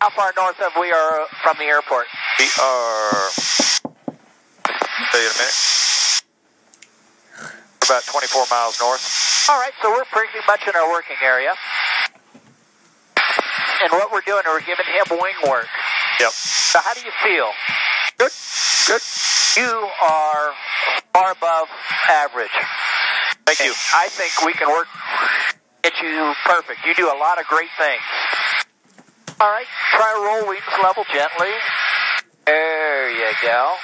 How 0.00 0.10
far 0.10 0.32
north 0.36 0.60
of 0.60 0.72
we 0.78 0.92
are 0.92 1.26
from 1.42 1.56
the 1.58 1.64
airport? 1.64 2.06
We 2.38 2.46
are. 2.60 3.30
Tell 5.10 5.20
you 5.20 5.26
in 5.26 5.32
a 5.32 5.38
minute. 5.40 6.22
About 7.84 8.04
24 8.04 8.44
miles 8.50 8.78
north. 8.80 9.48
All 9.48 9.58
right, 9.58 9.72
so 9.80 9.90
we're 9.90 10.04
pretty 10.12 10.38
much 10.46 10.66
in 10.68 10.74
our 10.76 10.90
working 10.90 11.16
area. 11.22 11.54
And 13.82 13.92
what 13.92 14.12
we're 14.12 14.20
doing, 14.26 14.40
is 14.40 14.46
we're 14.46 14.60
giving 14.60 14.86
him 14.86 15.18
wing 15.20 15.36
work. 15.48 15.68
Yep. 16.20 16.32
So 16.32 16.78
how 16.80 16.94
do 16.94 17.00
you 17.00 17.12
feel? 17.24 17.52
Good. 18.18 18.32
Good. 18.86 19.02
You 19.56 19.88
are 20.02 20.52
far 21.12 21.32
above 21.32 21.68
average. 22.10 22.52
Thank 23.46 23.60
you. 23.60 23.72
I 23.94 24.08
think 24.08 24.44
we 24.44 24.52
can 24.52 24.68
work, 24.68 24.88
get 25.82 25.94
you 26.02 26.34
perfect. 26.44 26.84
You 26.84 26.94
do 26.94 27.06
a 27.06 27.16
lot 27.16 27.40
of 27.40 27.46
great 27.46 27.70
things. 27.78 28.02
All 29.38 29.50
right, 29.50 29.66
try 29.92 30.14
to 30.14 30.20
roll 30.24 30.48
wings 30.48 30.62
level 30.82 31.04
gently. 31.12 31.52
There 32.46 33.10
you 33.10 33.32
go. 33.42 33.74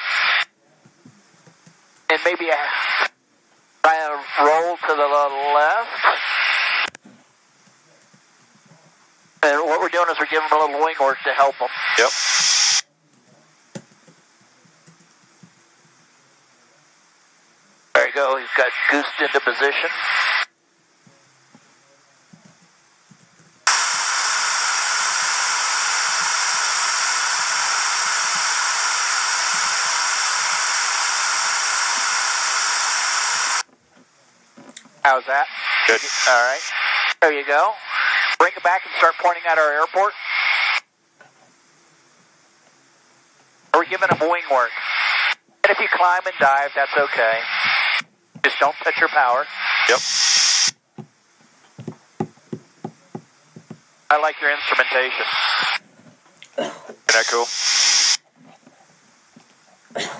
And 2.10 2.20
maybe 2.24 2.50
uh, 2.50 2.56
try 3.82 3.98
to 3.98 4.44
roll 4.44 4.76
to 4.76 4.94
the 4.96 5.08
left. 5.54 5.88
And 9.44 9.60
what 9.66 9.80
we're 9.80 9.88
doing 9.88 10.06
is 10.10 10.18
we're 10.18 10.26
giving 10.26 10.48
them 10.48 10.58
a 10.58 10.64
little 10.64 10.80
wing 10.84 10.94
work 11.00 11.18
to 11.24 11.32
help 11.34 11.58
them. 11.58 11.68
Yep. 11.98 12.10
There 17.94 18.06
you 18.06 18.14
go. 18.14 18.38
He's 18.38 18.48
got 18.56 18.70
goosed 18.90 19.20
into 19.20 19.40
position. 19.40 19.90
How's 35.12 35.26
that? 35.26 35.44
Good. 35.86 36.00
All 36.26 36.42
right. 36.42 36.60
There 37.20 37.32
you 37.38 37.44
go. 37.44 37.72
Bring 38.38 38.52
it 38.56 38.62
back 38.62 38.80
and 38.86 38.94
start 38.96 39.12
pointing 39.20 39.42
at 39.46 39.58
our 39.58 39.70
airport. 39.70 40.14
We're 43.74 43.84
giving 43.84 44.08
them 44.08 44.20
wing 44.20 44.48
work. 44.50 44.70
And 45.64 45.70
if 45.70 45.78
you 45.80 45.88
climb 45.92 46.22
and 46.24 46.34
dive, 46.40 46.70
that's 46.74 46.96
okay. 46.96 47.40
Just 48.42 48.58
don't 48.58 48.74
touch 48.82 48.98
your 49.00 49.10
power. 49.10 49.44
Yep. 49.90 49.98
I 54.08 54.18
like 54.18 54.40
your 54.40 54.50
instrumentation. 54.50 55.26
Isn't 56.56 57.06
that 57.12 57.26
cool? 57.28 57.44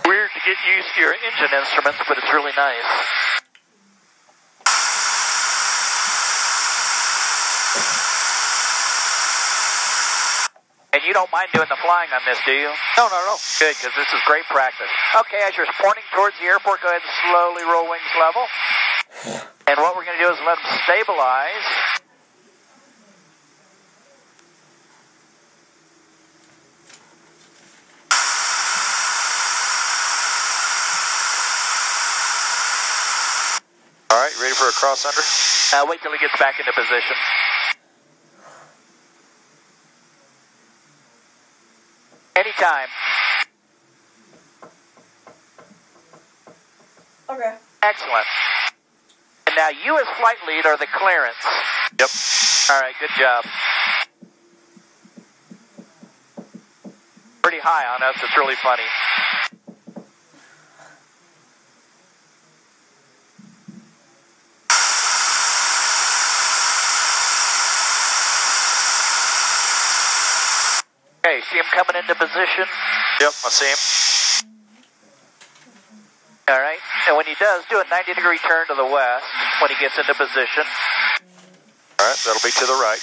Weird 0.04 0.28
to 0.34 0.40
get 0.44 0.58
used 0.68 0.88
to 0.96 1.00
your 1.00 1.14
engine 1.14 1.56
instruments, 1.56 2.00
but 2.06 2.18
it's 2.18 2.30
really 2.30 2.52
nice. 2.54 3.22
And 10.92 11.01
you 11.12 11.20
don't 11.20 11.28
mind 11.28 11.52
doing 11.52 11.68
the 11.68 11.76
flying 11.84 12.08
on 12.16 12.24
this, 12.24 12.40
do 12.48 12.56
you? 12.56 12.72
No, 12.96 13.04
no, 13.12 13.20
no. 13.28 13.36
Good, 13.60 13.76
because 13.76 13.92
this 13.92 14.08
is 14.16 14.20
great 14.24 14.48
practice. 14.48 14.88
Okay, 15.20 15.44
as 15.44 15.52
you're 15.60 15.68
pointing 15.76 16.08
towards 16.16 16.32
the 16.40 16.48
airport, 16.48 16.80
go 16.80 16.88
ahead 16.88 17.04
and 17.04 17.12
slowly 17.28 17.68
roll 17.68 17.84
wings 17.84 18.12
level. 18.16 18.48
And 19.62 19.78
what 19.78 19.94
we're 19.94 20.04
going 20.04 20.18
to 20.18 20.24
do 20.24 20.28
is 20.32 20.40
let 20.44 20.58
them 20.58 20.72
stabilize. 20.84 21.68
All 34.10 34.18
right. 34.18 34.34
Ready 34.42 34.54
for 34.54 34.68
a 34.68 34.72
cross 34.72 35.06
under? 35.06 35.22
Uh, 35.72 35.88
wait 35.88 36.02
till 36.02 36.12
he 36.12 36.18
gets 36.18 36.36
back 36.40 36.58
into 36.58 36.72
position. 36.72 37.16
Anytime. 42.42 42.88
Okay. 47.30 47.56
Excellent. 47.84 48.26
And 49.46 49.54
now 49.54 49.68
you 49.68 49.96
as 50.00 50.08
flight 50.18 50.38
lead 50.48 50.66
are 50.66 50.76
the 50.76 50.88
clearance. 50.92 51.36
Yep. 52.00 52.10
All 52.70 52.80
right, 52.80 52.94
good 52.98 53.10
job. 53.16 53.44
Pretty 57.42 57.60
high 57.60 57.86
on 57.94 58.02
us. 58.02 58.16
It's 58.20 58.36
really 58.36 58.56
funny. 58.56 58.82
Okay, 71.24 71.40
see 71.52 71.56
him 71.56 71.64
coming 71.70 71.94
into 72.52 72.66
position? 72.66 72.68
Yep, 73.20 73.32
I 73.44 73.50
see 73.50 73.70
him. 73.70 73.80
All 76.48 76.60
right. 76.60 76.78
And 77.08 77.16
when 77.16 77.26
he 77.26 77.34
does, 77.38 77.64
do 77.70 77.80
a 77.80 77.84
90 77.88 78.14
degree 78.14 78.38
turn 78.38 78.66
to 78.68 78.74
the 78.74 78.84
west 78.84 79.24
when 79.60 79.70
he 79.70 79.76
gets 79.80 79.96
into 79.96 80.14
position. 80.14 80.64
All 82.00 82.06
right, 82.06 82.18
that'll 82.26 82.42
be 82.42 82.50
to 82.50 82.66
the 82.66 82.78
right. 82.82 83.00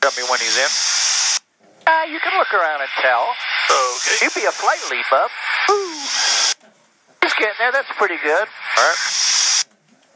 Tell 0.00 0.12
me 0.16 0.24
when 0.30 0.40
he's 0.40 0.56
in. 0.56 0.70
Uh, 1.86 2.04
you 2.08 2.20
can 2.20 2.32
look 2.38 2.52
around 2.54 2.80
and 2.80 2.90
tell. 3.02 3.28
Okay. 3.68 4.24
You'd 4.24 4.34
be 4.34 4.46
a 4.46 4.52
flight 4.52 4.80
leap 4.90 5.12
up. 5.12 5.30
Ooh. 5.70 5.92
He's 7.22 7.34
getting 7.34 7.58
there. 7.58 7.72
That's 7.72 7.90
pretty 7.98 8.16
good. 8.22 8.46
All 8.48 8.84
right. 8.84 9.00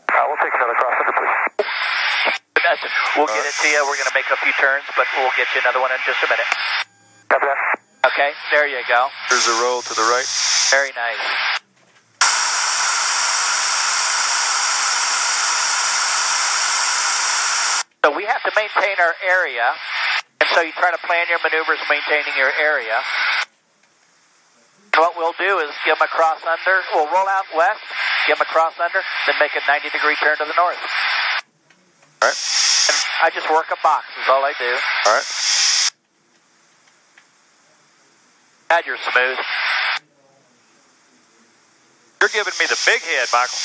Uh, 0.08 0.24
we'll 0.28 0.40
take 0.40 0.54
another 0.54 0.74
cross 0.78 1.03
We'll 3.16 3.28
get 3.36 3.44
it 3.44 3.54
to 3.60 3.68
you. 3.68 3.84
We're 3.84 4.00
going 4.00 4.08
to 4.08 4.16
make 4.16 4.28
a 4.32 4.40
few 4.40 4.52
turns, 4.56 4.84
but 4.96 5.06
we'll 5.16 5.32
get 5.36 5.46
you 5.54 5.60
another 5.60 5.80
one 5.80 5.92
in 5.92 6.00
just 6.08 6.20
a 6.24 6.28
minute. 6.32 6.48
Okay, 8.08 8.30
there 8.52 8.66
you 8.66 8.80
go. 8.88 9.08
There's 9.28 9.46
a 9.48 9.56
roll 9.60 9.82
to 9.82 9.94
the 9.94 10.06
right. 10.08 10.28
Very 10.70 10.92
nice. 10.96 11.20
So 18.04 18.12
we 18.12 18.24
have 18.28 18.42
to 18.44 18.52
maintain 18.52 18.96
our 19.00 19.16
area, 19.24 19.72
and 20.40 20.48
so 20.52 20.60
you 20.60 20.72
try 20.76 20.92
to 20.92 21.00
plan 21.08 21.24
your 21.32 21.40
maneuvers 21.40 21.80
maintaining 21.88 22.36
your 22.36 22.52
area. 22.60 23.00
And 24.92 25.00
what 25.00 25.16
we'll 25.16 25.34
do 25.40 25.58
is 25.64 25.72
give 25.88 25.96
them 25.96 26.04
a 26.04 26.12
cross 26.12 26.44
under. 26.44 26.84
We'll 26.92 27.08
roll 27.08 27.26
out 27.26 27.48
west, 27.56 27.80
give 28.28 28.36
them 28.36 28.44
a 28.46 28.50
cross 28.52 28.76
under, 28.76 29.00
then 29.26 29.36
make 29.40 29.56
a 29.56 29.64
90 29.66 29.88
degree 29.88 30.16
turn 30.20 30.36
to 30.36 30.44
the 30.44 30.54
north. 30.54 30.78
All 32.24 32.30
right. 32.32 32.40
And 32.88 32.96
I 33.20 33.28
just 33.36 33.50
work 33.52 33.68
a 33.68 33.76
box 33.84 34.08
is 34.16 34.24
all 34.32 34.40
I 34.40 34.56
do. 34.56 34.72
All 35.04 35.12
right. 35.12 35.28
God, 38.72 38.82
you're 38.88 38.96
smooth. 38.96 39.36
You're 42.20 42.32
giving 42.32 42.56
me 42.56 42.64
the 42.64 42.80
big 42.88 43.04
head, 43.04 43.28
Michael. 43.28 43.60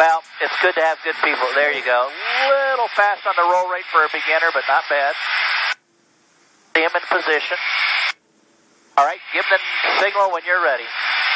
Well, 0.00 0.24
it's 0.40 0.56
good 0.64 0.72
to 0.72 0.80
have 0.80 0.96
good 1.04 1.16
people. 1.20 1.44
There 1.54 1.72
you 1.72 1.84
go. 1.84 2.08
Little 2.48 2.88
fast 2.96 3.28
on 3.28 3.36
the 3.36 3.44
roll 3.44 3.68
rate 3.68 3.84
for 3.92 4.04
a 4.04 4.08
beginner, 4.08 4.48
but 4.56 4.64
not 4.68 4.84
bad. 4.88 5.12
See 6.74 6.80
him 6.80 6.92
in 6.96 7.04
position. 7.12 7.60
All 8.96 9.04
right, 9.04 9.20
give 9.34 9.44
them 9.52 9.60
the 9.60 10.00
signal 10.00 10.32
when 10.32 10.42
you're 10.48 10.64
ready. 10.64 10.88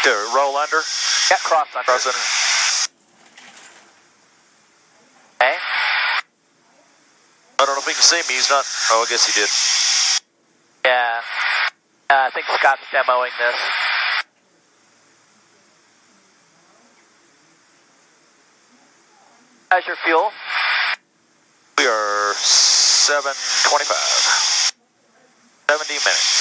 To 0.05 0.33
roll 0.35 0.57
under. 0.57 0.81
Yeah, 1.29 1.37
cross 1.45 1.69
under. 1.77 1.85
Cross 1.85 2.09
under. 2.09 2.25
Okay. 5.41 5.57
I 7.61 7.67
don't 7.67 7.75
know 7.77 7.81
if 7.81 7.87
he 7.87 7.93
can 7.93 8.03
see 8.03 8.17
me. 8.27 8.37
He's 8.37 8.49
not. 8.49 8.65
Oh, 8.91 9.05
I 9.07 9.11
guess 9.11 9.27
he 9.27 9.33
did. 9.37 9.51
Yeah. 10.83 11.21
Uh, 12.09 12.27
I 12.27 12.31
think 12.31 12.47
Scott's 12.47 12.81
demoing 12.91 13.37
this. 13.37 13.57
How's 19.71 19.87
your 19.87 19.97
fuel? 19.97 20.33
We 21.77 21.87
are 21.87 22.33
725. 22.35 24.73
70 25.69 25.93
minutes. 25.93 26.40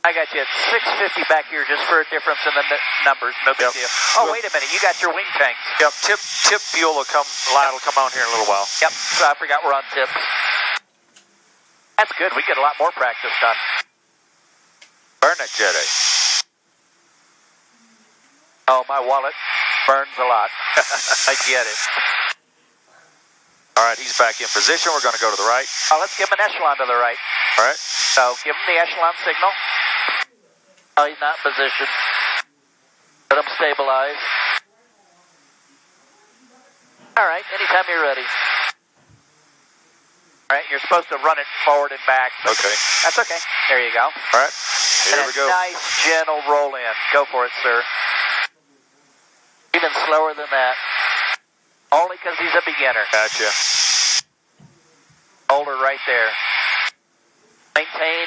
I 0.00 0.16
got 0.16 0.32
you 0.32 0.40
at 0.40 0.48
650 0.72 1.28
back 1.28 1.44
here 1.52 1.60
just 1.68 1.84
for 1.84 2.00
a 2.00 2.06
difference 2.08 2.40
in 2.48 2.54
the 2.56 2.64
n- 2.64 2.80
numbers. 3.04 3.36
No 3.44 3.52
big 3.52 3.68
Yep. 3.68 3.74
deal. 3.76 3.90
Oh, 4.16 4.32
wait 4.32 4.44
a 4.48 4.50
minute. 4.52 4.72
You 4.72 4.80
got 4.80 4.96
your 5.04 5.12
wing 5.12 5.28
tanks. 5.36 5.60
Yep. 5.76 5.92
Tip 6.02 6.20
tip 6.48 6.60
fuel 6.72 6.96
will 6.96 7.04
come. 7.04 7.26
Light 7.52 7.68
will 7.72 7.84
come 7.84 8.00
on 8.00 8.10
here 8.12 8.22
in 8.24 8.28
a 8.28 8.32
little 8.32 8.48
while. 8.48 8.64
Yep. 8.80 8.92
So 8.92 9.28
I 9.28 9.34
forgot 9.36 9.60
we're 9.60 9.76
on 9.76 9.84
tip. 9.92 10.08
That's 12.00 12.12
good. 12.16 12.32
We 12.34 12.42
get 12.48 12.56
a 12.56 12.64
lot 12.64 12.80
more 12.80 12.90
practice 12.92 13.32
done. 13.44 13.56
Burn 15.20 15.36
that 15.36 15.52
jet 15.52 15.76
Oh, 18.68 18.84
my 18.88 19.00
wallet 19.00 19.34
burns 19.86 20.16
a 20.16 20.24
lot. 20.24 20.48
I 21.28 21.34
get 21.44 21.66
it. 21.66 21.78
All 23.76 23.84
right, 23.84 23.98
he's 23.98 24.16
back 24.16 24.40
in 24.40 24.46
position. 24.48 24.92
We're 24.94 25.00
going 25.02 25.14
to 25.16 25.20
go 25.20 25.28
to 25.30 25.36
the 25.36 25.48
right. 25.48 25.66
Oh, 25.92 25.98
let's 26.00 26.16
give 26.16 26.28
him 26.28 26.38
an 26.38 26.44
echelon 26.44 26.76
to 26.78 26.86
the 26.86 26.94
right. 26.94 27.16
All 27.58 27.64
right. 27.66 27.76
So 27.76 28.34
give 28.44 28.54
him 28.54 28.66
the 28.68 28.80
echelon 28.80 29.12
signal. 29.24 29.50
In 31.00 31.16
position. 31.16 31.88
Let 33.30 33.40
him 33.40 33.48
stabilize. 33.56 34.20
All 37.16 37.24
right, 37.24 37.40
anytime 37.56 37.84
you're 37.88 38.02
ready. 38.02 38.20
All 40.50 40.56
right, 40.58 40.64
you're 40.70 40.80
supposed 40.80 41.08
to 41.08 41.16
run 41.24 41.38
it 41.38 41.46
forward 41.64 41.92
and 41.92 42.00
back. 42.06 42.32
Okay. 42.44 42.74
That's 43.00 43.18
okay. 43.18 43.38
There 43.70 43.80
you 43.80 43.94
go. 43.94 44.12
All 44.12 44.40
right. 44.44 44.52
Here 45.08 45.16
and 45.16 45.26
we 45.26 45.32
go. 45.32 45.48
nice, 45.48 46.04
gentle 46.04 46.42
roll 46.44 46.74
in. 46.74 46.92
Go 47.14 47.24
for 47.32 47.46
it, 47.46 47.52
sir. 47.62 47.80
Even 49.74 49.88
slower 50.04 50.34
than 50.36 50.52
that. 50.52 50.74
Only 51.92 52.16
because 52.20 52.36
he's 52.38 52.52
a 52.52 52.62
beginner. 52.66 53.08
Gotcha. 53.10 53.48
Hold 55.48 55.66
her 55.66 55.80
right 55.80 56.00
there. 56.06 56.28
Maintain. 57.74 58.26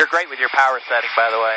You're 0.00 0.08
great 0.08 0.30
with 0.30 0.40
your 0.40 0.48
power 0.48 0.80
setting, 0.88 1.10
by 1.14 1.28
the 1.28 1.36
way. 1.36 1.56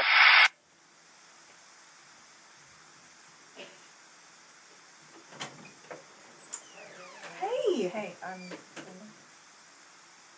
Hey, 7.39 7.87
hey, 7.87 8.13
I'm. 8.19 8.51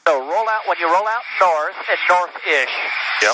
So 0.06 0.22
roll 0.22 0.46
out 0.46 0.70
when 0.70 0.78
you 0.80 0.86
roll 0.86 1.08
out 1.10 1.26
north 1.42 1.74
and 1.90 1.98
north-ish. 2.08 2.76
Yep. 3.26 3.34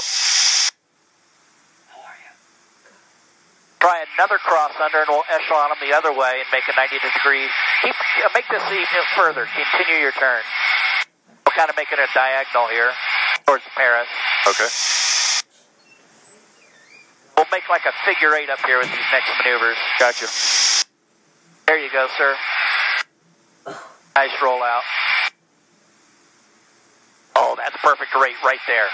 How 1.92 2.00
are 2.08 2.16
you? 2.16 2.32
Good. 2.88 2.96
Try 3.82 4.06
another 4.16 4.38
cross 4.38 4.72
under 4.80 5.00
and 5.00 5.10
we'll 5.10 5.28
echelon 5.36 5.76
them 5.76 5.84
the 5.84 5.92
other 5.94 6.16
way 6.16 6.40
and 6.40 6.48
make 6.54 6.64
a 6.72 6.76
90 6.80 6.96
degree. 6.96 7.52
Keep 7.84 7.96
uh, 8.24 8.30
make 8.34 8.48
this 8.48 8.64
even 8.72 9.04
further. 9.20 9.52
Continue 9.52 10.00
your 10.00 10.14
turn. 10.16 10.40
We'll 11.44 11.60
kind 11.60 11.70
of 11.70 11.76
make 11.76 11.92
it 11.92 12.00
a 12.00 12.08
diagonal 12.16 12.70
here 12.72 12.96
towards 13.46 13.66
Paris. 13.76 14.08
Okay. 14.48 14.68
We'll 17.38 17.46
make 17.52 17.70
like 17.70 17.86
a 17.86 17.94
figure 18.06 18.36
eight 18.36 18.50
up 18.50 18.60
here 18.66 18.78
with 18.80 18.88
these 18.88 19.10
next 19.12 19.30
maneuvers. 19.44 19.78
Gotcha. 20.00 20.28
There 21.68 21.78
you 21.78 21.92
go, 21.92 22.08
sir. 22.18 22.36
Nice 24.16 24.32
roll 24.44 24.62
out. 24.64 24.84
Oh, 27.36 27.56
that's 27.58 27.76
perfect 27.78 28.14
rate 28.16 28.36
right 28.44 28.60
there. 28.68 28.88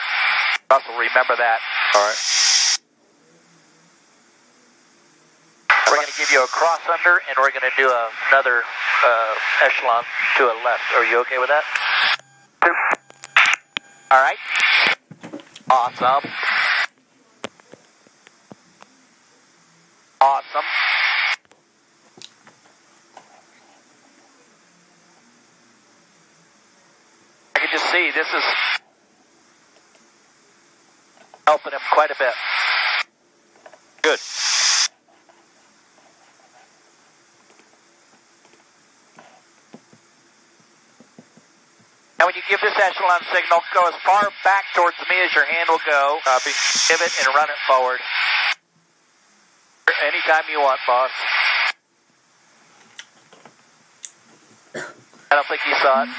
Russell, 0.69 0.93
remember 0.93 1.35
that. 1.37 1.59
All 1.95 2.01
right. 2.07 2.17
We're 5.89 5.95
going 5.95 6.07
to 6.07 6.17
give 6.17 6.29
you 6.31 6.43
a 6.43 6.47
cross 6.47 6.81
under, 6.91 7.21
and 7.27 7.35
we're 7.39 7.51
going 7.51 7.63
to 7.63 7.75
do 7.77 7.89
a, 7.89 8.09
another 8.29 8.61
uh, 9.05 9.65
echelon 9.65 10.03
to 10.37 10.43
a 10.43 10.55
left. 10.63 10.83
Are 10.95 11.05
you 11.05 11.19
okay 11.21 11.39
with 11.39 11.49
that? 11.49 11.63
All 14.11 14.21
right. 14.21 14.37
Awesome. 15.69 16.31
Awesome. 20.21 20.65
I 27.53 27.59
can 27.59 27.67
just 27.71 27.91
see 27.91 28.11
this 28.15 28.27
is 28.27 28.43
helping 31.45 31.73
him 31.73 31.79
quite 31.91 32.11
a 32.11 32.15
bit. 32.17 32.33
Good. 34.01 34.19
And 42.19 42.25
when 42.25 42.35
you 42.35 42.41
give 42.49 42.61
signal, 43.31 43.61
go 43.73 43.87
as 43.87 43.95
far 44.05 44.29
back 44.43 44.65
towards 44.75 44.97
me 45.09 45.15
as 45.23 45.33
your 45.33 45.45
hand 45.45 45.69
will 45.69 45.83
go. 45.85 46.19
Uh, 46.25 46.39
Copy. 46.39 46.51
Pivot 46.87 47.11
and 47.25 47.35
run 47.35 47.49
it 47.49 47.59
forward. 47.67 47.99
Anytime 50.05 50.43
you 50.51 50.59
want, 50.59 50.79
boss. 50.85 51.11
I 55.29 55.35
don't 55.35 55.47
think 55.47 55.61
you 55.67 55.75
saw 55.81 56.03
it. 56.03 56.09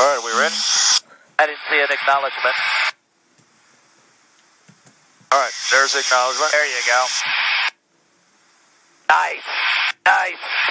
All 0.00 0.06
right, 0.06 0.22
we 0.24 0.40
ready? 0.40 0.54
I 1.38 1.46
didn't 1.46 1.58
see 1.70 1.80
an 1.80 1.88
acknowledgement. 1.90 2.56
All 5.32 5.38
right, 5.40 5.52
there's 5.70 5.92
the 5.92 6.00
acknowledgement. 6.00 6.52
There 6.52 6.66
you 6.66 6.82
go. 6.86 7.06
Nice. 9.08 9.42
Nice. 10.06 10.65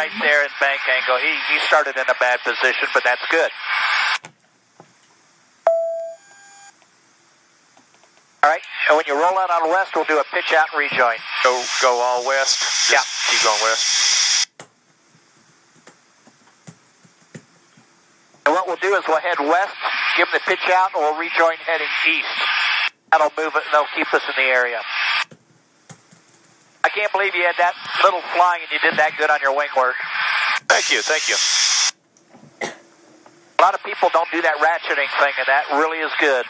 Right 0.00 0.10
there 0.20 0.44
in 0.44 0.50
bank 0.60 0.80
angle. 0.88 1.18
He, 1.18 1.32
he 1.52 1.60
started 1.66 1.96
in 1.96 2.04
a 2.08 2.18
bad 2.18 2.40
position, 2.44 2.88
but 2.94 3.04
that's 3.04 3.22
good. 3.30 3.50
All 8.42 8.48
right, 8.48 8.62
and 8.88 8.96
when 8.96 9.04
you 9.06 9.14
roll 9.14 9.36
out 9.38 9.50
on 9.50 9.68
west, 9.68 9.92
we'll 9.94 10.06
do 10.06 10.18
a 10.18 10.24
pitch 10.32 10.54
out 10.56 10.68
and 10.72 10.80
rejoin. 10.80 11.16
Go 11.44 11.62
go 11.82 12.00
all 12.00 12.26
west. 12.26 12.58
Just 12.88 12.90
Yeah. 12.90 13.04
Keep 13.32 13.44
going 13.44 13.62
west. 13.62 14.48
And 18.46 18.54
what 18.54 18.66
we'll 18.66 18.80
do 18.80 18.94
is 18.96 19.04
we'll 19.06 19.20
head 19.20 19.38
west, 19.38 19.76
give 20.16 20.26
them 20.32 20.40
the 20.40 20.50
pitch 20.50 20.70
out, 20.72 20.90
and 20.94 21.02
we'll 21.04 21.20
rejoin 21.20 21.56
heading 21.66 21.86
east. 22.08 22.26
That'll 23.12 23.30
move 23.36 23.54
it, 23.54 23.62
and 23.66 23.72
they'll 23.72 23.92
keep 23.94 24.12
us 24.14 24.22
in 24.26 24.34
the 24.36 24.48
area. 24.50 24.80
I 26.82 26.88
can't 26.88 27.12
believe 27.12 27.34
you 27.34 27.44
had 27.44 27.56
that 27.58 27.74
little 28.02 28.22
flying 28.34 28.62
and 28.62 28.70
you 28.72 28.78
did 28.80 28.98
that 28.98 29.12
good 29.18 29.30
on 29.30 29.40
your 29.40 29.54
wing 29.54 29.68
work. 29.76 29.96
Thank 30.68 30.90
you, 30.90 31.02
thank 31.02 31.28
you. 31.28 31.36
A 32.62 33.60
lot 33.60 33.74
of 33.74 33.84
people 33.84 34.08
don't 34.12 34.30
do 34.32 34.40
that 34.40 34.56
ratcheting 34.56 35.10
thing, 35.20 35.34
and 35.36 35.46
that 35.46 35.68
really 35.76 35.98
is 35.98 36.10
good. 36.18 36.46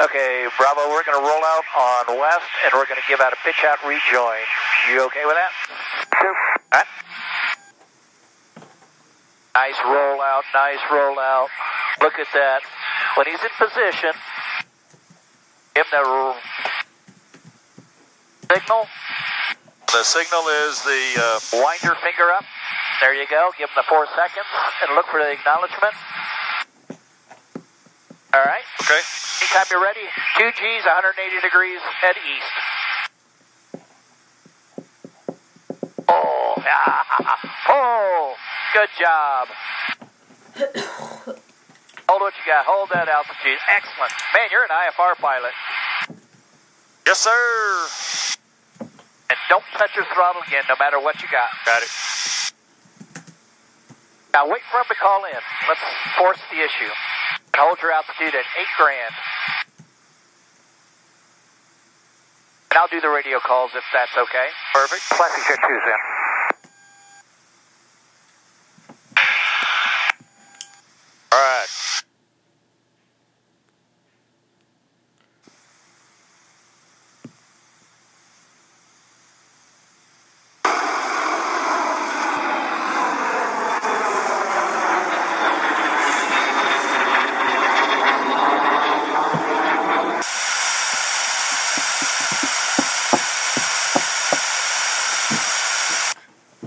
Okay, 0.00 0.48
Bravo, 0.56 0.88
we're 0.88 1.04
going 1.04 1.16
to 1.16 1.24
roll 1.24 1.44
out 1.44 1.64
on 1.76 2.20
west, 2.20 2.48
and 2.64 2.72
we're 2.74 2.86
going 2.86 3.00
to 3.00 3.08
give 3.08 3.20
out 3.20 3.32
a 3.32 3.40
pitch 3.44 3.64
out 3.64 3.78
rejoin. 3.86 4.44
You 4.92 5.04
okay 5.06 5.24
with 5.24 5.36
that? 5.36 5.52
Sure. 6.20 6.36
All 6.72 6.80
right. 6.80 6.86
Nice 9.54 9.74
rollout, 9.82 10.42
nice 10.54 10.78
rollout. 10.90 11.48
Look 12.00 12.18
at 12.18 12.28
that. 12.34 12.60
When 13.16 13.26
he's 13.26 13.42
in 13.42 13.50
position, 13.58 14.12
give 15.74 15.86
him 15.86 16.34
the 18.48 18.54
signal. 18.54 18.86
The 19.92 20.04
signal 20.04 20.46
is 20.66 20.82
the 20.82 21.02
uh, 21.18 21.40
Wind 21.64 21.82
your 21.82 21.96
finger 21.96 22.30
up. 22.30 22.44
There 23.00 23.14
you 23.14 23.26
go. 23.28 23.50
Give 23.58 23.68
him 23.68 23.74
the 23.76 23.82
four 23.88 24.06
seconds 24.14 24.46
and 24.86 24.94
look 24.94 25.06
for 25.06 25.18
the 25.18 25.32
acknowledgement. 25.32 25.94
All 28.32 28.44
right. 28.44 28.62
okay. 28.82 29.00
Anytime 29.42 29.66
you're 29.70 29.82
ready, 29.82 30.06
two 30.38 30.50
G's, 30.54 30.84
180 30.84 31.40
degrees, 31.42 31.80
head 31.98 32.14
east. 32.22 32.54
Oh, 36.06 36.54
oh, 37.68 38.19
good 38.72 38.88
job. 38.98 39.48
Hold 42.08 42.22
what 42.22 42.34
you 42.34 42.44
got. 42.46 42.66
Hold 42.66 42.90
that 42.90 43.08
altitude. 43.08 43.58
Excellent. 43.70 44.12
Man, 44.34 44.48
you're 44.50 44.64
an 44.64 44.70
IFR 44.70 45.14
pilot. 45.18 45.54
Yes, 47.06 47.18
sir. 47.22 47.86
And 49.30 49.38
don't 49.48 49.64
touch 49.78 49.94
your 49.94 50.04
throttle 50.12 50.42
again, 50.46 50.64
no 50.68 50.74
matter 50.78 50.98
what 50.98 51.22
you 51.22 51.28
got. 51.30 51.50
Got 51.64 51.82
it. 51.82 51.90
Now 54.32 54.48
wait 54.48 54.62
for 54.70 54.78
him 54.78 54.86
to 54.88 54.94
call 54.94 55.24
in. 55.24 55.42
Let's 55.68 55.80
force 56.18 56.40
the 56.50 56.58
issue. 56.58 56.90
And 57.54 57.58
hold 57.62 57.78
your 57.82 57.92
altitude 57.92 58.34
at 58.34 58.46
eight 58.58 58.72
grand. 58.76 59.14
And 62.70 62.78
I'll 62.78 62.88
do 62.88 63.00
the 63.00 63.10
radio 63.10 63.38
calls 63.40 63.72
if 63.74 63.82
that's 63.92 64.16
okay. 64.16 64.48
Perfect. 64.72 65.02
Classic 65.10 65.42
Jet 65.48 65.58
2's 65.58 65.86
in. 65.86 66.20
All 71.32 71.38
right. 71.38 71.66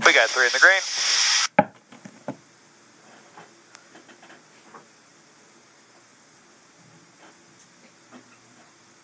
We 0.06 0.12
got 0.12 0.28
three 0.28 0.44
in 0.44 0.52
the 0.52 0.58
green. 0.58 0.82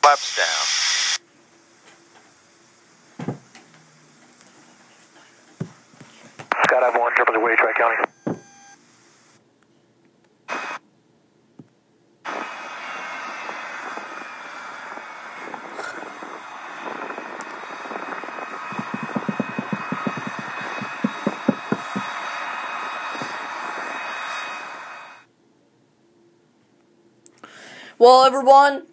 Flaps 0.03 0.37
down. 0.37 0.67
Scott, 6.67 6.83
I've 6.83 7.01
one, 7.01 7.15
triple 7.15 7.37
away, 7.37 7.57
Tri 7.57 7.73
County. 7.73 8.11
Well, 28.01 28.25
everyone, 28.25 28.85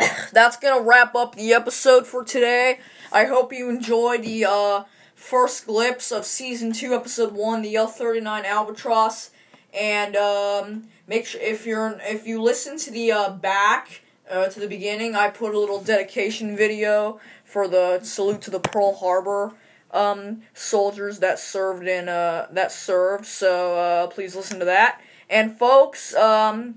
that's 0.32 0.56
gonna 0.56 0.82
wrap 0.82 1.14
up 1.14 1.36
the 1.36 1.52
episode 1.52 2.04
for 2.04 2.24
today. 2.24 2.80
I 3.12 3.26
hope 3.26 3.52
you 3.52 3.70
enjoyed 3.70 4.24
the 4.24 4.46
uh, 4.46 4.82
first 5.14 5.64
glimpse 5.68 6.10
of 6.10 6.26
season 6.26 6.72
two, 6.72 6.92
episode 6.92 7.34
one, 7.34 7.62
the 7.62 7.76
L 7.76 7.86
thirty 7.86 8.18
nine 8.18 8.44
Albatross. 8.44 9.30
And 9.72 10.16
um, 10.16 10.88
make 11.06 11.24
sure 11.24 11.40
if 11.40 11.64
you're 11.64 11.96
if 12.02 12.26
you 12.26 12.42
listen 12.42 12.78
to 12.78 12.90
the 12.90 13.12
uh, 13.12 13.30
back 13.30 14.02
uh, 14.28 14.48
to 14.48 14.58
the 14.58 14.66
beginning, 14.66 15.14
I 15.14 15.28
put 15.28 15.54
a 15.54 15.58
little 15.60 15.80
dedication 15.80 16.56
video 16.56 17.20
for 17.44 17.68
the 17.68 18.00
salute 18.02 18.40
to 18.40 18.50
the 18.50 18.58
Pearl 18.58 18.96
Harbor 18.96 19.52
um, 19.92 20.42
soldiers 20.52 21.20
that 21.20 21.38
served 21.38 21.86
in 21.86 22.08
uh, 22.08 22.48
that 22.50 22.72
served. 22.72 23.24
So 23.24 23.76
uh, 23.76 24.06
please 24.08 24.34
listen 24.34 24.58
to 24.58 24.64
that. 24.64 25.00
And 25.30 25.56
folks, 25.56 26.12
um, 26.16 26.74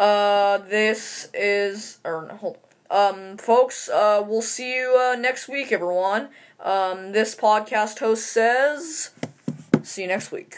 uh, 0.00 0.56
this 0.56 1.28
is 1.34 1.98
or 2.04 2.26
no, 2.26 2.34
hold. 2.34 2.58
Um, 2.90 3.36
folks, 3.36 3.90
uh, 3.90 4.24
we'll 4.26 4.40
see 4.40 4.76
you 4.76 4.98
uh, 4.98 5.14
next 5.14 5.46
week, 5.46 5.72
everyone. 5.72 6.30
Um, 6.58 7.12
this 7.12 7.34
podcast 7.34 7.98
host 7.98 8.24
says, 8.24 9.10
see 9.82 10.00
you 10.02 10.08
next 10.08 10.32
week. 10.32 10.56